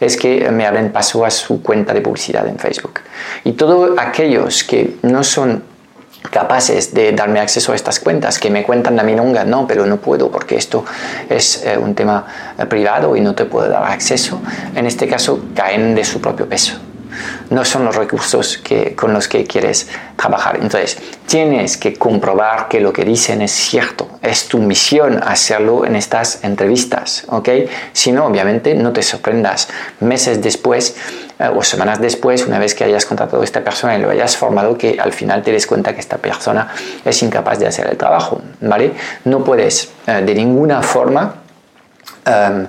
es 0.00 0.16
que 0.16 0.50
me 0.50 0.66
abren 0.66 0.90
paso 0.90 1.24
a 1.24 1.30
su 1.30 1.62
cuenta 1.62 1.94
de 1.94 2.00
publicidad 2.00 2.46
en 2.48 2.58
Facebook. 2.58 3.00
Y 3.44 3.52
todos 3.52 3.98
aquellos 3.98 4.64
que 4.64 4.96
no 5.02 5.22
son 5.22 5.62
capaces 6.30 6.94
de 6.94 7.12
darme 7.12 7.40
acceso 7.40 7.72
a 7.72 7.74
estas 7.74 8.00
cuentas, 8.00 8.38
que 8.38 8.50
me 8.50 8.62
cuentan 8.62 8.96
la 8.96 9.02
minonga, 9.02 9.44
no, 9.44 9.66
pero 9.66 9.86
no 9.86 9.98
puedo 9.98 10.30
porque 10.30 10.56
esto 10.56 10.84
es 11.28 11.64
eh, 11.64 11.76
un 11.76 11.94
tema 11.94 12.26
eh, 12.58 12.64
privado 12.66 13.16
y 13.16 13.20
no 13.20 13.34
te 13.34 13.44
puedo 13.44 13.68
dar 13.68 13.84
acceso, 13.84 14.40
en 14.74 14.86
este 14.86 15.08
caso 15.08 15.40
caen 15.54 15.94
de 15.94 16.04
su 16.04 16.20
propio 16.20 16.48
peso 16.48 16.78
no 17.50 17.64
son 17.64 17.84
los 17.84 17.96
recursos 17.96 18.58
que, 18.58 18.94
con 18.94 19.12
los 19.12 19.28
que 19.28 19.44
quieres 19.44 19.88
trabajar. 20.16 20.58
Entonces, 20.60 20.98
tienes 21.26 21.76
que 21.76 21.94
comprobar 21.94 22.68
que 22.68 22.80
lo 22.80 22.92
que 22.92 23.04
dicen 23.04 23.42
es 23.42 23.52
cierto. 23.52 24.08
Es 24.22 24.48
tu 24.48 24.58
misión 24.58 25.20
hacerlo 25.22 25.84
en 25.84 25.96
estas 25.96 26.44
entrevistas, 26.44 27.24
¿ok? 27.28 27.48
Si 27.92 28.12
no, 28.12 28.26
obviamente, 28.26 28.74
no 28.74 28.92
te 28.92 29.02
sorprendas 29.02 29.68
meses 30.00 30.42
después 30.42 30.96
eh, 31.38 31.50
o 31.54 31.62
semanas 31.62 32.00
después, 32.00 32.46
una 32.46 32.58
vez 32.58 32.74
que 32.74 32.84
hayas 32.84 33.04
contratado 33.04 33.42
a 33.42 33.44
esta 33.44 33.62
persona 33.62 33.96
y 33.96 34.00
lo 34.00 34.10
hayas 34.10 34.36
formado, 34.36 34.78
que 34.78 34.98
al 35.00 35.12
final 35.12 35.42
te 35.42 35.50
des 35.50 35.66
cuenta 35.66 35.92
que 35.92 36.00
esta 36.00 36.18
persona 36.18 36.68
es 37.04 37.22
incapaz 37.22 37.58
de 37.58 37.66
hacer 37.66 37.88
el 37.88 37.96
trabajo, 37.96 38.40
¿vale? 38.60 38.92
No 39.24 39.42
puedes 39.42 39.90
eh, 40.06 40.22
de 40.24 40.34
ninguna 40.34 40.82
forma 40.82 41.34
um, 42.26 42.66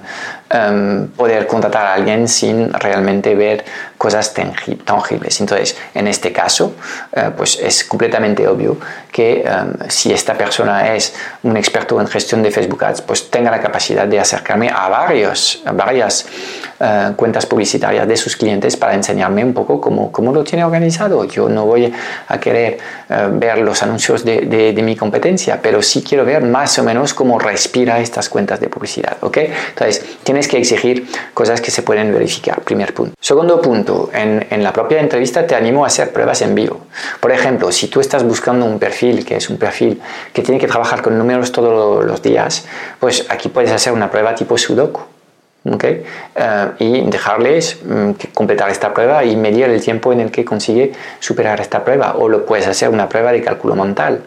um, 0.53 1.07
poder 1.07 1.47
contratar 1.47 1.85
a 1.85 1.93
alguien 1.95 2.27
sin 2.27 2.71
realmente 2.73 3.35
ver 3.35 3.65
cosas 3.97 4.33
tangibles. 4.33 5.39
Entonces, 5.39 5.77
en 5.93 6.07
este 6.07 6.31
caso, 6.31 6.75
uh, 7.15 7.31
pues 7.35 7.59
es 7.59 7.83
completamente 7.83 8.47
obvio 8.47 8.77
que 9.11 9.45
um, 9.45 9.89
si 9.89 10.11
esta 10.11 10.33
persona 10.33 10.93
es 10.95 11.13
un 11.43 11.55
experto 11.55 11.99
en 11.99 12.07
gestión 12.07 12.43
de 12.43 12.51
Facebook 12.51 12.83
Ads, 12.83 13.01
pues 13.01 13.29
tenga 13.29 13.49
la 13.49 13.61
capacidad 13.61 14.07
de 14.07 14.19
acercarme 14.19 14.69
a, 14.69 14.89
varios, 14.89 15.61
a 15.65 15.71
varias 15.71 16.25
uh, 16.79 17.13
cuentas 17.15 17.45
publicitarias 17.45 18.07
de 18.07 18.17
sus 18.17 18.35
clientes 18.35 18.75
para 18.75 18.93
enseñarme 18.93 19.45
un 19.45 19.53
poco 19.53 19.79
cómo, 19.79 20.11
cómo 20.11 20.33
lo 20.33 20.43
tiene 20.43 20.65
organizado. 20.65 21.23
Yo 21.25 21.47
no 21.47 21.65
voy 21.65 21.93
a 22.27 22.39
querer 22.39 22.77
uh, 23.09 23.39
ver 23.39 23.59
los 23.59 23.81
anuncios 23.83 24.25
de, 24.25 24.41
de, 24.41 24.73
de, 24.73 24.83
mi 24.83 24.95
competencia, 24.95 25.61
pero 25.61 25.81
sí 25.81 26.03
quiero 26.03 26.25
ver 26.25 26.43
más 26.43 26.77
o 26.79 26.83
menos 26.83 27.13
cómo 27.13 27.39
respira 27.39 27.99
estas 27.99 28.29
cuentas 28.29 28.59
de 28.59 28.67
publicidad. 28.67 29.17
¿ok? 29.21 29.37
Entonces, 29.69 30.03
tienes 30.23 30.42
que 30.47 30.57
exigir 30.57 31.07
cosas 31.33 31.61
que 31.61 31.71
se 31.71 31.81
pueden 31.81 32.13
verificar, 32.13 32.61
primer 32.61 32.93
punto. 32.93 33.13
Segundo 33.19 33.61
punto, 33.61 34.09
en, 34.13 34.45
en, 34.49 34.63
la 34.63 34.73
propia 34.73 34.99
entrevista 34.99 35.45
te 35.45 35.55
animo 35.55 35.83
a 35.83 35.87
hacer 35.87 36.11
pruebas 36.11 36.41
en 36.41 36.55
vivo. 36.55 36.81
Por 37.19 37.31
ejemplo, 37.31 37.71
si 37.71 37.87
tú 37.87 37.99
estás 37.99 38.23
buscando 38.23 38.65
un 38.65 38.79
perfil 38.79 39.25
que 39.25 39.37
es 39.37 39.49
un 39.49 39.57
perfil 39.57 40.01
que 40.33 40.41
tiene 40.41 40.59
que 40.59 40.67
trabajar 40.67 41.01
con 41.01 41.17
números 41.17 41.51
todos 41.51 42.03
los 42.03 42.21
días, 42.21 42.65
pues 42.99 43.25
aquí 43.29 43.49
puedes 43.49 43.71
hacer 43.71 43.93
una 43.93 44.09
prueba 44.09 44.35
tipo 44.35 44.57
Sudoku 44.57 45.12
¿okay? 45.65 46.03
Uh, 46.35 46.83
y 46.83 47.09
dejarles 47.09 47.77
um, 47.89 48.13
completar 48.33 48.69
esta 48.69 48.93
prueba 48.93 49.23
y 49.23 49.35
medir 49.35 49.65
el 49.65 49.81
tiempo 49.81 50.11
en 50.11 50.19
el 50.19 50.31
que 50.31 50.43
consigue 50.43 50.91
superar 51.19 51.61
esta 51.61 51.83
prueba 51.83 52.15
o 52.17 52.27
lo 52.27 52.45
puedes 52.45 52.67
hacer 52.67 52.89
una 52.89 53.07
prueba 53.07 53.31
de 53.31 53.41
cálculo 53.41 53.75
mental 53.75 54.23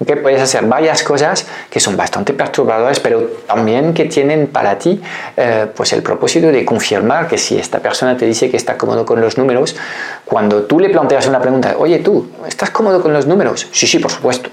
¿okay? 0.00 0.16
puedes 0.16 0.40
hacer 0.40 0.64
varias 0.64 1.02
cosas 1.04 1.46
que 1.70 1.78
son 1.78 1.96
bastante 1.96 2.32
perturbadoras 2.32 2.98
pero 2.98 3.20
también 3.46 3.94
que 3.94 4.06
tienen 4.06 4.48
para 4.48 4.78
ti 4.78 5.00
uh, 5.36 5.68
pues 5.68 5.92
el 5.92 6.02
propósito 6.02 6.48
de 6.48 6.64
confirmar 6.64 7.28
que 7.28 7.38
si 7.38 7.56
esta 7.56 7.78
persona 7.78 8.16
te 8.16 8.26
dice 8.26 8.50
que 8.50 8.56
está 8.56 8.76
cómodo 8.76 9.06
con 9.06 9.20
los 9.20 9.38
números 9.38 9.76
cuando 10.24 10.64
tú 10.64 10.80
le 10.80 10.90
planteas 10.90 11.28
una 11.28 11.40
pregunta 11.40 11.76
oye 11.78 12.00
tú 12.00 12.30
¿estás 12.48 12.70
cómodo 12.70 13.00
con 13.00 13.12
los 13.12 13.26
números? 13.26 13.68
sí, 13.70 13.86
sí, 13.86 14.00
por 14.00 14.10
supuesto 14.10 14.50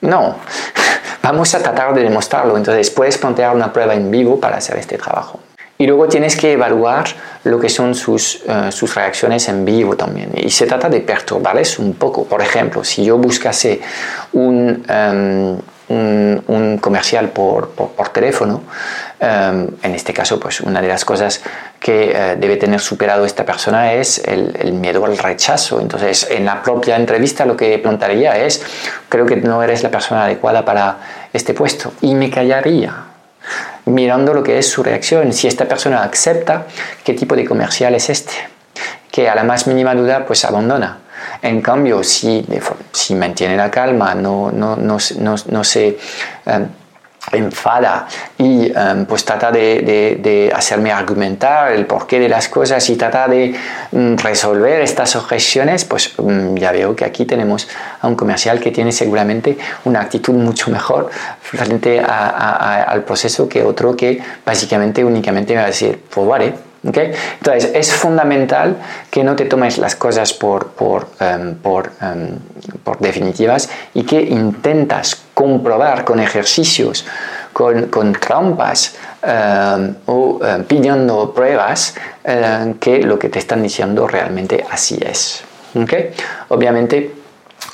no, 0.00 0.36
vamos 1.22 1.54
a 1.54 1.58
tratar 1.58 1.94
de 1.94 2.02
demostrarlo 2.02 2.56
entonces 2.56 2.88
puedes 2.88 3.18
plantear 3.18 3.54
una 3.54 3.70
prueba 3.70 3.94
en 3.94 4.10
vivo 4.10 4.40
para 4.40 4.56
hacer 4.56 4.78
este 4.78 4.96
trabajo 4.96 5.40
y 5.76 5.86
luego 5.86 6.06
tienes 6.06 6.36
que 6.36 6.52
evaluar 6.52 7.06
lo 7.44 7.58
que 7.58 7.68
son 7.68 7.94
sus, 7.94 8.42
uh, 8.46 8.70
sus, 8.70 8.94
reacciones 8.94 9.48
en 9.48 9.64
vivo 9.64 9.96
también. 9.96 10.30
Y 10.36 10.50
se 10.50 10.66
trata 10.66 10.88
de 10.88 11.00
perturbarles 11.00 11.78
un 11.78 11.94
poco. 11.94 12.24
Por 12.24 12.40
ejemplo, 12.40 12.84
si 12.84 13.04
yo 13.04 13.18
buscase 13.18 13.80
un, 14.32 14.84
um, 14.88 15.58
un, 16.46 16.78
comercial 16.78 17.30
por, 17.30 17.70
por, 17.70 18.08
teléfono, 18.10 18.62
um, 19.20 19.66
en 19.82 19.94
este 19.94 20.14
caso, 20.14 20.38
pues 20.38 20.60
una 20.60 20.80
de 20.80 20.88
las 20.88 21.04
cosas 21.04 21.42
que 21.80 22.14
uh, 22.14 22.40
debe 22.40 22.56
tener 22.56 22.78
superado 22.78 23.24
esta 23.24 23.44
persona 23.44 23.94
es 23.94 24.22
el, 24.26 24.56
el, 24.60 24.72
miedo 24.74 25.04
al 25.04 25.18
rechazo. 25.18 25.80
Entonces, 25.80 26.28
en 26.30 26.44
la 26.44 26.62
propia 26.62 26.94
entrevista 26.94 27.44
lo 27.44 27.56
que 27.56 27.78
plantearía 27.78 28.38
es, 28.38 28.62
creo 29.08 29.26
que 29.26 29.36
no 29.36 29.60
eres 29.60 29.82
la 29.82 29.90
persona 29.90 30.24
adecuada 30.24 30.64
para 30.64 30.98
este 31.32 31.52
puesto. 31.52 31.92
Y 32.00 32.14
me 32.14 32.30
callaría 32.30 33.13
mirando 33.86 34.32
lo 34.34 34.42
que 34.42 34.58
es 34.58 34.68
su 34.68 34.82
reacción, 34.82 35.32
si 35.32 35.46
esta 35.46 35.66
persona 35.66 36.02
acepta 36.02 36.66
qué 37.04 37.14
tipo 37.14 37.36
de 37.36 37.44
comercial 37.44 37.94
es 37.94 38.10
este, 38.10 38.32
que 39.10 39.28
a 39.28 39.34
la 39.34 39.44
más 39.44 39.66
mínima 39.66 39.94
duda 39.94 40.24
pues 40.26 40.44
abandona. 40.44 40.98
En 41.42 41.60
cambio, 41.60 42.02
si, 42.02 42.44
si 42.92 43.14
mantiene 43.14 43.56
la 43.56 43.70
calma, 43.70 44.14
no, 44.14 44.50
no, 44.50 44.76
no, 44.76 44.98
no, 45.18 45.64
se... 45.64 45.98
Um, 46.46 46.66
enfada 47.32 48.06
y 48.38 48.70
um, 48.72 49.06
pues 49.06 49.24
trata 49.24 49.50
de, 49.50 49.80
de, 49.80 50.18
de, 50.20 50.52
hacerme 50.54 50.92
argumentar 50.92 51.72
el 51.72 51.86
porqué 51.86 52.18
de 52.20 52.28
las 52.28 52.48
cosas 52.48 52.88
y 52.90 52.96
trata 52.96 53.28
de 53.28 53.54
um, 53.92 54.16
resolver 54.16 54.80
estas 54.80 55.16
objeciones, 55.16 55.84
pues 55.84 56.18
um, 56.18 56.54
ya 56.56 56.72
veo 56.72 56.94
que 56.94 57.04
aquí 57.04 57.24
tenemos 57.24 57.68
a 58.00 58.08
un 58.08 58.14
comercial 58.14 58.60
que 58.60 58.70
tiene 58.70 58.92
seguramente 58.92 59.56
una 59.84 60.00
actitud 60.00 60.34
mucho 60.34 60.70
mejor 60.70 61.10
frente 61.40 62.00
al 62.00 63.04
proceso 63.04 63.48
que 63.48 63.62
otro 63.62 63.96
que 63.96 64.20
básicamente 64.44 65.04
únicamente 65.04 65.54
me 65.54 65.60
va 65.60 65.64
a 65.64 65.68
decir, 65.68 66.00
pues 66.10 66.26
vale, 66.26 66.54
Entonces, 66.84 67.70
es 67.74 67.92
fundamental 67.92 68.76
que 69.10 69.24
no 69.24 69.34
te 69.34 69.46
tomes 69.46 69.78
las 69.78 69.96
cosas 69.96 70.32
por, 70.34 70.68
por, 70.68 71.08
em, 71.18 71.56
em, 72.02 72.38
por 72.82 72.98
definitivas 72.98 73.70
y 73.94 74.02
que 74.04 74.20
intentas 74.20 75.22
comprobar 75.32 76.04
con 76.04 76.20
ejercicios, 76.20 77.06
con, 77.52 78.12
trampas 78.20 78.96
em, 79.22 79.94
o 80.06 80.38
pidiendo 80.68 81.32
pruebas 81.32 81.94
que 82.80 82.98
lo 83.02 83.18
que 83.18 83.28
te 83.28 83.38
están 83.38 83.62
diciendo 83.62 84.06
realmente 84.06 84.64
así 84.70 84.98
es. 85.00 85.42
Obviamente, 86.48 87.23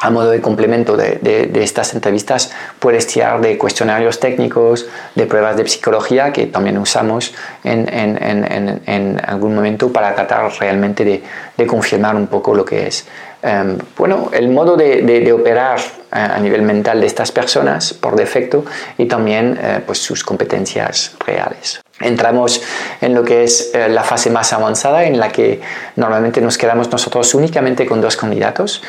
a 0.00 0.10
modo 0.10 0.30
de 0.30 0.40
complemento 0.40 0.96
de, 0.96 1.50
estas 1.62 1.94
entrevistas, 1.94 2.50
puedes 2.78 3.06
tirar 3.06 3.40
de 3.40 3.58
cuestionarios 3.58 4.18
técnicos, 4.18 4.86
de 5.14 5.26
pruebas 5.26 5.56
de 5.56 5.68
psicología 5.68 6.32
que 6.32 6.46
también 6.46 6.78
usamos 6.78 7.34
en, 7.64 9.20
algún 9.26 9.54
momento 9.54 9.92
para 9.92 10.14
tratar 10.14 10.50
realmente 10.58 11.04
de, 11.04 11.66
confirmar 11.66 12.16
un 12.16 12.26
poco 12.26 12.54
lo 12.54 12.64
que 12.64 12.86
es. 12.86 13.06
Em, 13.42 13.78
bueno, 13.96 14.30
el 14.32 14.48
modo 14.48 14.76
de, 14.76 15.32
operar 15.32 15.78
eh, 15.78 15.82
a 16.12 16.38
nivel 16.38 16.62
mental 16.62 17.00
de 17.00 17.06
estas 17.06 17.30
personas 17.32 17.92
por 17.92 18.16
defecto 18.16 18.64
y 18.98 19.06
también 19.06 19.58
eh, 19.62 19.80
pues 19.84 19.98
sus 19.98 20.24
competencias 20.24 21.14
reales. 21.26 21.80
Entramos 22.00 22.62
en 23.02 23.14
lo 23.14 23.22
que 23.22 23.44
es 23.44 23.72
eh, 23.74 23.88
la 23.88 24.02
fase 24.02 24.30
más 24.30 24.52
avanzada 24.54 25.04
en 25.04 25.18
la 25.18 25.30
que 25.30 25.60
normalmente 25.96 26.40
nos 26.40 26.56
quedamos 26.56 26.90
nosotros 26.90 27.34
únicamente 27.34 27.84
con 27.84 28.00
dos 28.00 28.16
candidatos 28.16 28.82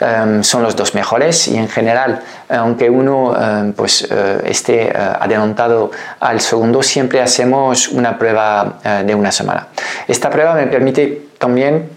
Em, 0.00 0.42
son 0.42 0.62
los 0.62 0.74
dos 0.76 0.94
mejores 0.94 1.46
y 1.48 1.58
en 1.58 1.68
general, 1.68 2.22
aunque 2.48 2.88
uno 2.88 3.36
em, 3.36 3.74
pues, 3.74 4.08
eh, 4.10 4.40
esté 4.46 4.84
eh, 4.84 4.92
adelantado 4.94 5.90
al 6.20 6.40
segundo, 6.40 6.82
siempre 6.82 7.20
hacemos 7.20 7.88
una 7.88 8.18
prueba 8.18 8.78
eh, 8.82 9.02
de 9.04 9.14
una 9.14 9.30
semana. 9.30 9.66
Esta 10.08 10.30
prueba 10.30 10.54
me 10.54 10.66
permite 10.68 11.28
también 11.36 11.90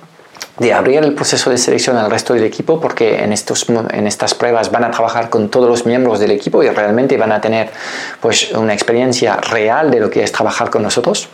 de 0.60 0.74
abrir 0.74 1.02
el 1.02 1.14
proceso 1.14 1.50
de 1.50 1.58
selección 1.58 1.96
al 1.96 2.12
resto 2.12 2.34
del 2.34 2.44
equipo 2.44 2.82
porque 2.82 3.24
en, 3.24 3.32
estos, 3.32 3.68
en 3.70 4.06
estas 4.06 4.34
pruebas 4.34 4.70
van 4.70 4.84
a 4.84 4.92
trabajar 4.92 5.30
con 5.30 5.50
todos 5.50 5.70
los 5.70 5.86
miembros 5.86 6.20
del 6.20 6.32
equipo 6.32 6.62
y 6.62 6.70
realmente 6.70 7.16
van 7.16 7.32
a 7.32 7.40
tener 7.40 7.72
pues, 8.20 8.52
una 8.52 8.74
experiencia 8.74 9.38
real 9.38 9.90
de 9.90 10.02
lo 10.02 10.10
que 10.10 10.24
es 10.24 10.32
trabajar 10.34 10.70
con 10.70 10.84
nosotros. 10.84 11.30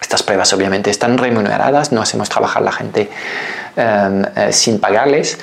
Estas 0.00 0.24
pruebas 0.24 0.52
obviamente 0.52 0.90
están 0.90 1.16
remuneradas, 1.16 1.92
no 1.92 2.02
hacemos 2.02 2.28
trabajar 2.28 2.62
la 2.62 2.72
gente 2.72 3.08
em, 3.76 4.24
sin 4.50 4.80
pagarles 4.80 5.38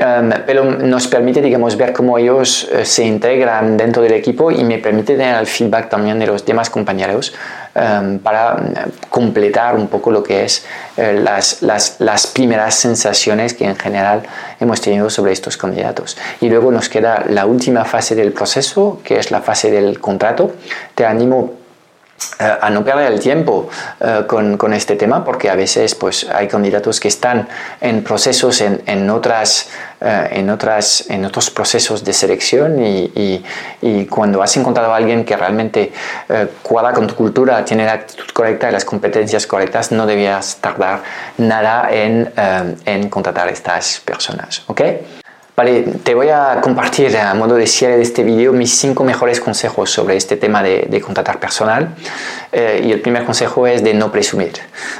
Em, 0.00 0.30
pero 0.46 0.64
nos 0.64 1.08
permite, 1.08 1.42
digamos, 1.42 1.76
ver 1.76 1.92
cómo 1.92 2.18
ellos 2.18 2.68
eh, 2.70 2.84
se 2.84 3.04
integran 3.04 3.76
dentro 3.76 4.00
del 4.00 4.12
equipo 4.12 4.52
y 4.52 4.62
me 4.62 4.78
permite 4.78 5.16
tener 5.16 5.36
el 5.36 5.46
feedback 5.46 5.88
también 5.88 6.20
de 6.20 6.26
los 6.28 6.46
demás 6.46 6.70
compañeros 6.70 7.34
em, 7.74 8.20
para 8.20 8.54
eh, 8.54 8.90
completar 9.10 9.74
un 9.74 9.88
poco 9.88 10.12
lo 10.12 10.22
que 10.22 10.44
es 10.44 10.64
eh, 10.96 11.20
las, 11.20 11.62
las, 11.62 11.96
las, 11.98 12.28
primeras 12.28 12.76
sensaciones 12.76 13.54
que 13.54 13.64
en 13.64 13.74
general 13.74 14.22
hemos 14.60 14.80
tenido 14.80 15.10
sobre 15.10 15.32
estos 15.32 15.56
candidatos. 15.56 16.16
Y 16.40 16.48
luego 16.48 16.70
nos 16.70 16.88
queda 16.88 17.24
la 17.28 17.46
última 17.46 17.84
fase 17.84 18.14
del 18.14 18.32
proceso, 18.32 19.00
que 19.02 19.18
es 19.18 19.32
la 19.32 19.40
fase 19.40 19.72
del 19.72 19.98
contrato. 19.98 20.52
Te 20.94 21.06
animo 21.06 21.57
eh, 22.40 22.58
a 22.60 22.70
no 22.70 22.84
perder 22.84 23.12
el 23.12 23.20
tiempo 23.20 23.68
eh, 24.00 24.24
con, 24.26 24.56
con, 24.56 24.72
este 24.72 24.96
tema 24.96 25.24
porque 25.24 25.50
a 25.50 25.54
veces 25.54 25.94
pues, 25.94 26.26
hay 26.28 26.48
candidatos 26.48 26.98
que 26.98 27.08
están 27.08 27.48
en 27.80 28.02
procesos 28.02 28.60
en, 28.60 28.82
en 28.86 29.08
otras, 29.10 29.68
eh, 30.00 30.28
en, 30.32 30.50
otras, 30.50 31.08
en 31.10 31.24
otros 31.24 31.50
procesos 31.50 32.04
de 32.04 32.12
selección 32.12 32.84
y, 32.84 33.44
y, 33.80 34.06
cuando 34.06 34.42
has 34.42 34.56
encontrado 34.56 34.92
a 34.92 34.96
alguien 34.96 35.24
que 35.24 35.36
realmente 35.36 35.92
cuadra 36.62 36.92
con 36.92 37.06
tu 37.06 37.14
cultura, 37.14 37.64
tiene 37.64 37.84
la 37.84 37.92
actitud 37.92 38.26
correcta 38.32 38.68
y 38.68 38.72
las 38.72 38.84
competencias 38.84 39.46
correctas, 39.46 39.92
no 39.92 40.06
debías 40.06 40.56
tardar 40.60 41.02
nada 41.36 41.88
en, 41.92 42.32
en 42.84 43.08
contratar 43.08 43.48
a 43.48 43.50
estas 43.50 44.00
personas. 44.00 44.62
¿ok? 44.66 44.80
Vale, 45.58 45.82
te 46.04 46.14
voy 46.14 46.28
a 46.28 46.60
compartir 46.60 47.16
a 47.18 47.34
modo 47.34 47.56
de 47.56 47.66
cierre 47.66 47.96
de 47.96 48.04
este 48.04 48.22
vídeo 48.22 48.52
mis 48.52 48.78
cinco 48.78 49.02
mejores 49.02 49.40
consejos 49.40 49.90
sobre 49.90 50.16
este 50.16 50.36
tema 50.36 50.62
de, 50.62 50.86
de 50.88 51.00
contratar 51.00 51.40
personal. 51.40 51.96
Eh, 52.52 52.82
y 52.84 52.92
el 52.92 53.00
primer 53.00 53.24
consejo 53.24 53.66
es 53.66 53.82
de 53.82 53.92
no 53.92 54.12
presumir. 54.12 54.52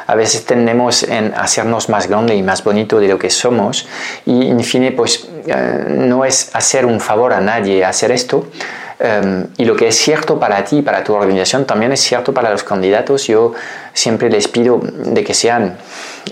A 0.09 0.17
veces 0.17 0.45
tendemos 0.47 1.05
en 1.05 1.33
hacernos 1.37 1.89
más 1.89 2.09
grande 2.09 2.35
y 2.35 2.43
más 2.43 2.65
bonito 2.65 2.99
de 2.99 3.07
lo 3.07 3.21
que 3.21 3.31
somos 3.31 3.87
y 4.27 4.51
en 4.51 4.59
fin, 4.65 4.93
pues 4.97 5.29
eh, 5.47 5.85
no 5.91 6.25
es 6.25 6.51
hacer 6.53 6.87
un 6.87 6.99
favor 6.99 7.35
a 7.35 7.41
nadie 7.41 7.85
hacer 7.85 8.11
esto, 8.11 8.49
Em, 9.01 9.47
y 9.57 9.65
lo 9.65 9.77
que 9.77 9.89
es 9.89 9.97
cierto 9.97 10.41
para 10.41 10.65
ti, 10.65 10.83
para 10.83 11.05
tu 11.05 11.15
organización, 11.15 11.65
también 11.65 11.93
es 11.93 12.01
cierto 12.01 12.35
para 12.35 12.51
los 12.51 12.65
candidatos. 12.65 13.29
Yo 13.29 13.53
siempre 13.93 14.29
les 14.29 14.49
pido 14.49 14.81
de 14.83 15.23
que 15.23 15.35
sean 15.35 15.79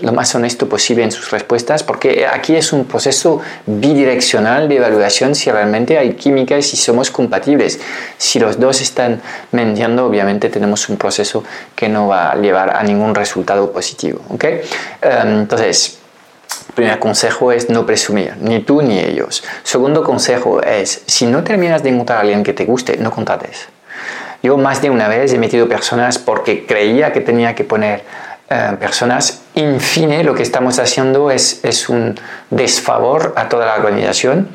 lo 0.01 0.11
más 0.11 0.35
honesto 0.35 0.67
posible 0.67 1.03
en 1.03 1.11
sus 1.11 1.31
respuestas, 1.31 1.83
porque 1.83 2.27
aquí 2.27 2.55
es 2.55 2.73
un 2.73 2.85
proceso 2.85 3.39
bidireccional 3.65 4.67
de 4.67 4.77
evaluación 4.77 5.33
si 5.33 5.49
realmente 5.49 5.97
hay 5.97 6.13
química 6.13 6.57
y 6.57 6.61
si 6.61 6.75
somos 6.75 7.09
compatibles. 7.09 7.79
Si 8.17 8.37
los 8.37 8.59
dos 8.59 8.81
están 8.81 9.21
mintiendo, 9.51 10.05
obviamente 10.05 10.49
tenemos 10.49 10.89
un 10.89 10.97
proceso 10.97 11.43
que 11.73 11.87
no 11.87 12.09
va 12.09 12.31
a 12.31 12.35
llevar 12.35 12.75
a 12.75 12.83
ningún 12.83 13.15
resultado 13.15 13.71
positivo. 13.71 14.19
¿okay? 14.29 14.61
Em, 15.01 15.39
entonces, 15.39 15.96
Primer 16.75 16.99
consejo 16.99 17.51
es 17.51 17.69
no 17.69 17.85
presumir, 17.85 18.35
ni 18.39 18.59
tú 18.59 18.81
ni 18.81 18.99
ellos. 18.99 19.43
Segundo 19.63 20.03
consejo 20.03 20.61
es, 20.61 21.03
si 21.05 21.25
no 21.25 21.43
terminas 21.43 21.83
de 21.83 21.89
encontrar 21.89 22.19
a 22.19 22.21
alguien 22.21 22.43
que 22.43 22.53
te 22.53 22.65
guste, 22.65 22.97
no 22.97 23.11
contrates. 23.11 23.67
Yo 24.43 24.57
más 24.57 24.81
de 24.81 24.89
una 24.89 25.07
vez 25.07 25.33
he 25.33 25.39
metido 25.39 25.67
personas 25.67 26.19
porque 26.19 26.65
creía 26.65 27.11
que 27.11 27.21
tenía 27.21 27.55
que 27.55 27.63
poner 27.63 28.03
eh, 28.49 28.77
personas. 28.79 29.41
En 29.55 29.81
fin, 29.81 30.25
lo 30.25 30.33
que 30.33 30.43
estamos 30.43 30.79
haciendo 30.79 31.31
es, 31.31 31.65
es 31.65 31.89
un 31.89 32.15
desfavor 32.49 33.33
a 33.35 33.49
toda 33.49 33.65
la 33.65 33.75
organización 33.75 34.49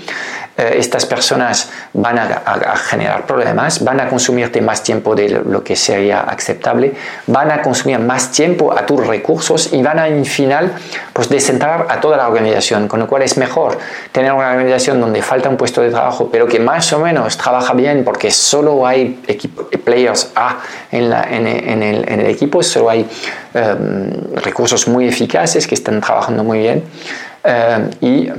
eh, 0.62 0.78
estas 0.78 1.06
personas 1.06 1.70
van 1.92 2.18
a, 2.18 2.76
generar 2.76 3.26
problemas, 3.26 3.82
van 3.82 4.00
a 4.00 4.08
consumirte 4.08 4.60
más 4.60 4.82
tiempo 4.82 5.14
de 5.14 5.28
lo 5.28 5.64
que 5.64 5.74
sería 5.74 6.20
aceptable, 6.20 6.94
van 7.26 7.50
a 7.50 7.62
consumir 7.62 7.98
más 7.98 8.30
tiempo 8.30 8.72
a 8.72 8.86
tus 8.86 9.04
recursos 9.04 9.72
y 9.72 9.82
van 9.82 9.98
a, 9.98 10.06
en 10.06 10.24
final, 10.24 10.72
pues 11.12 11.28
descentrar 11.28 11.86
a 11.88 12.00
toda 12.00 12.16
la 12.16 12.28
organización, 12.28 12.86
con 12.86 13.00
lo 13.00 13.08
cual 13.08 13.22
es 13.22 13.36
mejor 13.36 13.78
tener 14.12 14.32
una 14.32 14.50
organización 14.50 15.00
donde 15.00 15.20
falta 15.22 15.48
un 15.48 15.56
puesto 15.56 15.80
de 15.80 15.90
trabajo, 15.90 16.28
pero 16.30 16.46
que 16.46 16.60
más 16.60 16.92
o 16.92 17.00
menos 17.00 17.36
trabaja 17.36 17.74
bien 17.74 18.04
porque 18.04 18.30
solo 18.30 18.86
hay 18.86 19.20
players 19.84 20.30
A 20.36 20.58
en, 20.92 21.12
en, 21.12 21.82
el, 21.82 22.26
equipo, 22.26 22.62
solo 22.62 22.90
hay 22.90 23.08
em, 23.54 24.34
recursos 24.36 24.86
muy 24.86 25.08
eficaces 25.08 25.66
que 25.66 25.74
están 25.74 26.00
trabajando 26.00 26.44
muy 26.44 26.58
bien 26.58 26.84
em, 27.42 27.90
y 28.00 28.30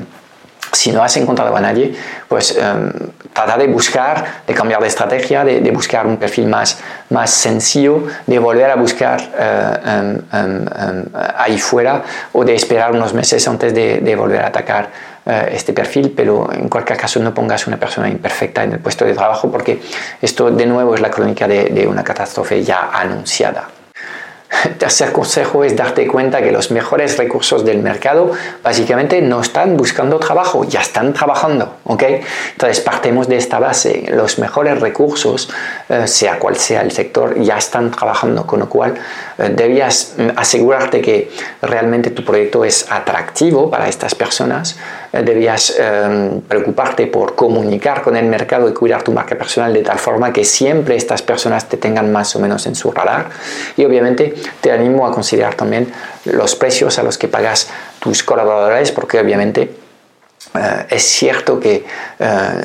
si 0.74 0.92
no 0.92 1.04
has 1.04 1.16
encontrado 1.18 1.56
a 1.56 1.62
nadie, 1.62 1.94
pues 2.28 2.58
um, 2.58 2.90
trata 3.32 3.58
de 3.58 3.68
buscar, 3.68 4.44
de 4.46 4.54
cambiar 4.54 4.82
de 4.82 4.88
estrategia, 4.88 5.44
de, 5.44 5.72
buscar 5.72 6.06
un 6.06 6.18
perfil 6.18 6.48
más, 6.48 6.80
más 7.10 7.30
sencillo, 7.30 8.08
de 8.26 8.40
volver 8.40 8.70
a 8.70 8.76
buscar 8.76 9.22
eh, 9.38 10.22
ahí 11.38 11.58
fuera 11.58 12.04
o 12.32 12.44
de 12.44 12.56
esperar 12.56 12.92
unos 12.92 13.14
meses 13.14 13.48
antes 13.48 13.74
de, 13.74 14.16
volver 14.16 14.42
a 14.42 14.48
atacar 14.48 14.90
eh, 15.26 15.50
este 15.54 15.74
perfil, 15.74 16.14
pero 16.16 16.52
en 16.52 16.70
cualquier 16.70 16.98
caso 16.98 17.20
no 17.20 17.34
pongas 17.34 17.66
una 17.68 17.78
persona 17.78 18.10
imperfecta 18.10 18.64
en 18.64 18.74
el 18.74 18.80
puesto 18.80 19.06
de 19.06 19.14
trabajo 19.14 19.52
porque 19.52 19.82
esto 20.22 20.52
de 20.52 20.66
nuevo 20.66 20.96
es 20.96 21.02
la 21.02 21.10
crónica 21.10 21.48
de 21.48 21.88
una 21.88 22.04
catástrofe 22.04 22.64
ya 22.64 22.90
anunciada. 22.94 23.73
Tercer 24.78 25.12
consejo 25.12 25.64
es 25.64 25.76
darte 25.76 26.08
cuenta 26.08 26.42
que 26.42 26.52
los 26.52 26.72
mejores 26.72 27.18
recursos 27.18 27.66
del 27.66 27.80
mercado 27.80 28.32
básicamente 28.62 29.22
no 29.22 29.42
están 29.42 29.78
buscando 29.78 30.20
trabajo, 30.20 30.64
ya 30.64 30.82
están 30.82 31.14
trabajando, 31.14 31.78
¿ok? 31.86 32.04
Entonces 32.52 32.80
partemos 32.82 33.28
de 33.28 33.38
esta 33.38 33.60
base, 33.60 34.06
los 34.10 34.40
mejores 34.40 34.80
recursos, 34.80 35.50
eh, 35.90 36.08
sea 36.08 36.40
cual 36.40 36.56
sea 36.58 36.82
el 36.82 36.92
sector, 36.92 37.40
ya 37.42 37.58
están 37.58 37.92
trabajando, 37.92 38.46
con 38.46 38.60
lo 38.60 38.70
cual 38.70 38.96
eh, 39.38 39.52
debías 39.56 40.16
mm, 40.18 40.30
asegurarte 40.36 41.02
que 41.02 41.32
realmente 41.62 42.12
tu 42.12 42.24
proyecto 42.24 42.64
es 42.66 42.92
atractivo 42.92 43.70
para 43.70 43.88
estas 43.88 44.16
personas, 44.16 44.78
debías 45.22 45.76
em, 45.78 46.42
preocuparte 46.42 47.06
por 47.06 47.36
comunicar 47.36 48.02
con 48.02 48.16
el 48.16 48.26
mercado 48.26 48.68
y 48.68 48.74
cuidar 48.74 49.04
tu 49.04 49.12
marca 49.12 49.36
personal 49.36 49.72
de 49.72 49.84
tal 49.84 50.00
forma 50.00 50.34
que 50.34 50.44
siempre 50.44 50.96
estas 50.96 51.22
personas 51.22 51.70
te 51.70 51.78
tengan 51.78 52.12
más 52.12 52.36
o 52.36 52.40
menos 52.40 52.66
en 52.66 52.74
su 52.74 52.92
radar. 52.92 53.30
Y 53.78 53.86
obviamente 53.86 54.34
te 54.60 54.72
animo 54.72 55.06
a 55.06 55.12
considerar 55.12 55.54
también 55.54 55.92
los 56.26 56.56
precios 56.56 56.98
a 56.98 57.04
los 57.04 57.18
que 57.18 57.28
pagas 57.28 57.70
tus 58.00 58.24
colaboradores 58.24 58.92
porque 58.92 59.20
obviamente 59.20 59.83
eh, 60.56 60.86
es 60.90 61.04
cierto 61.04 61.60
que 61.60 61.86
eh, 62.20 62.62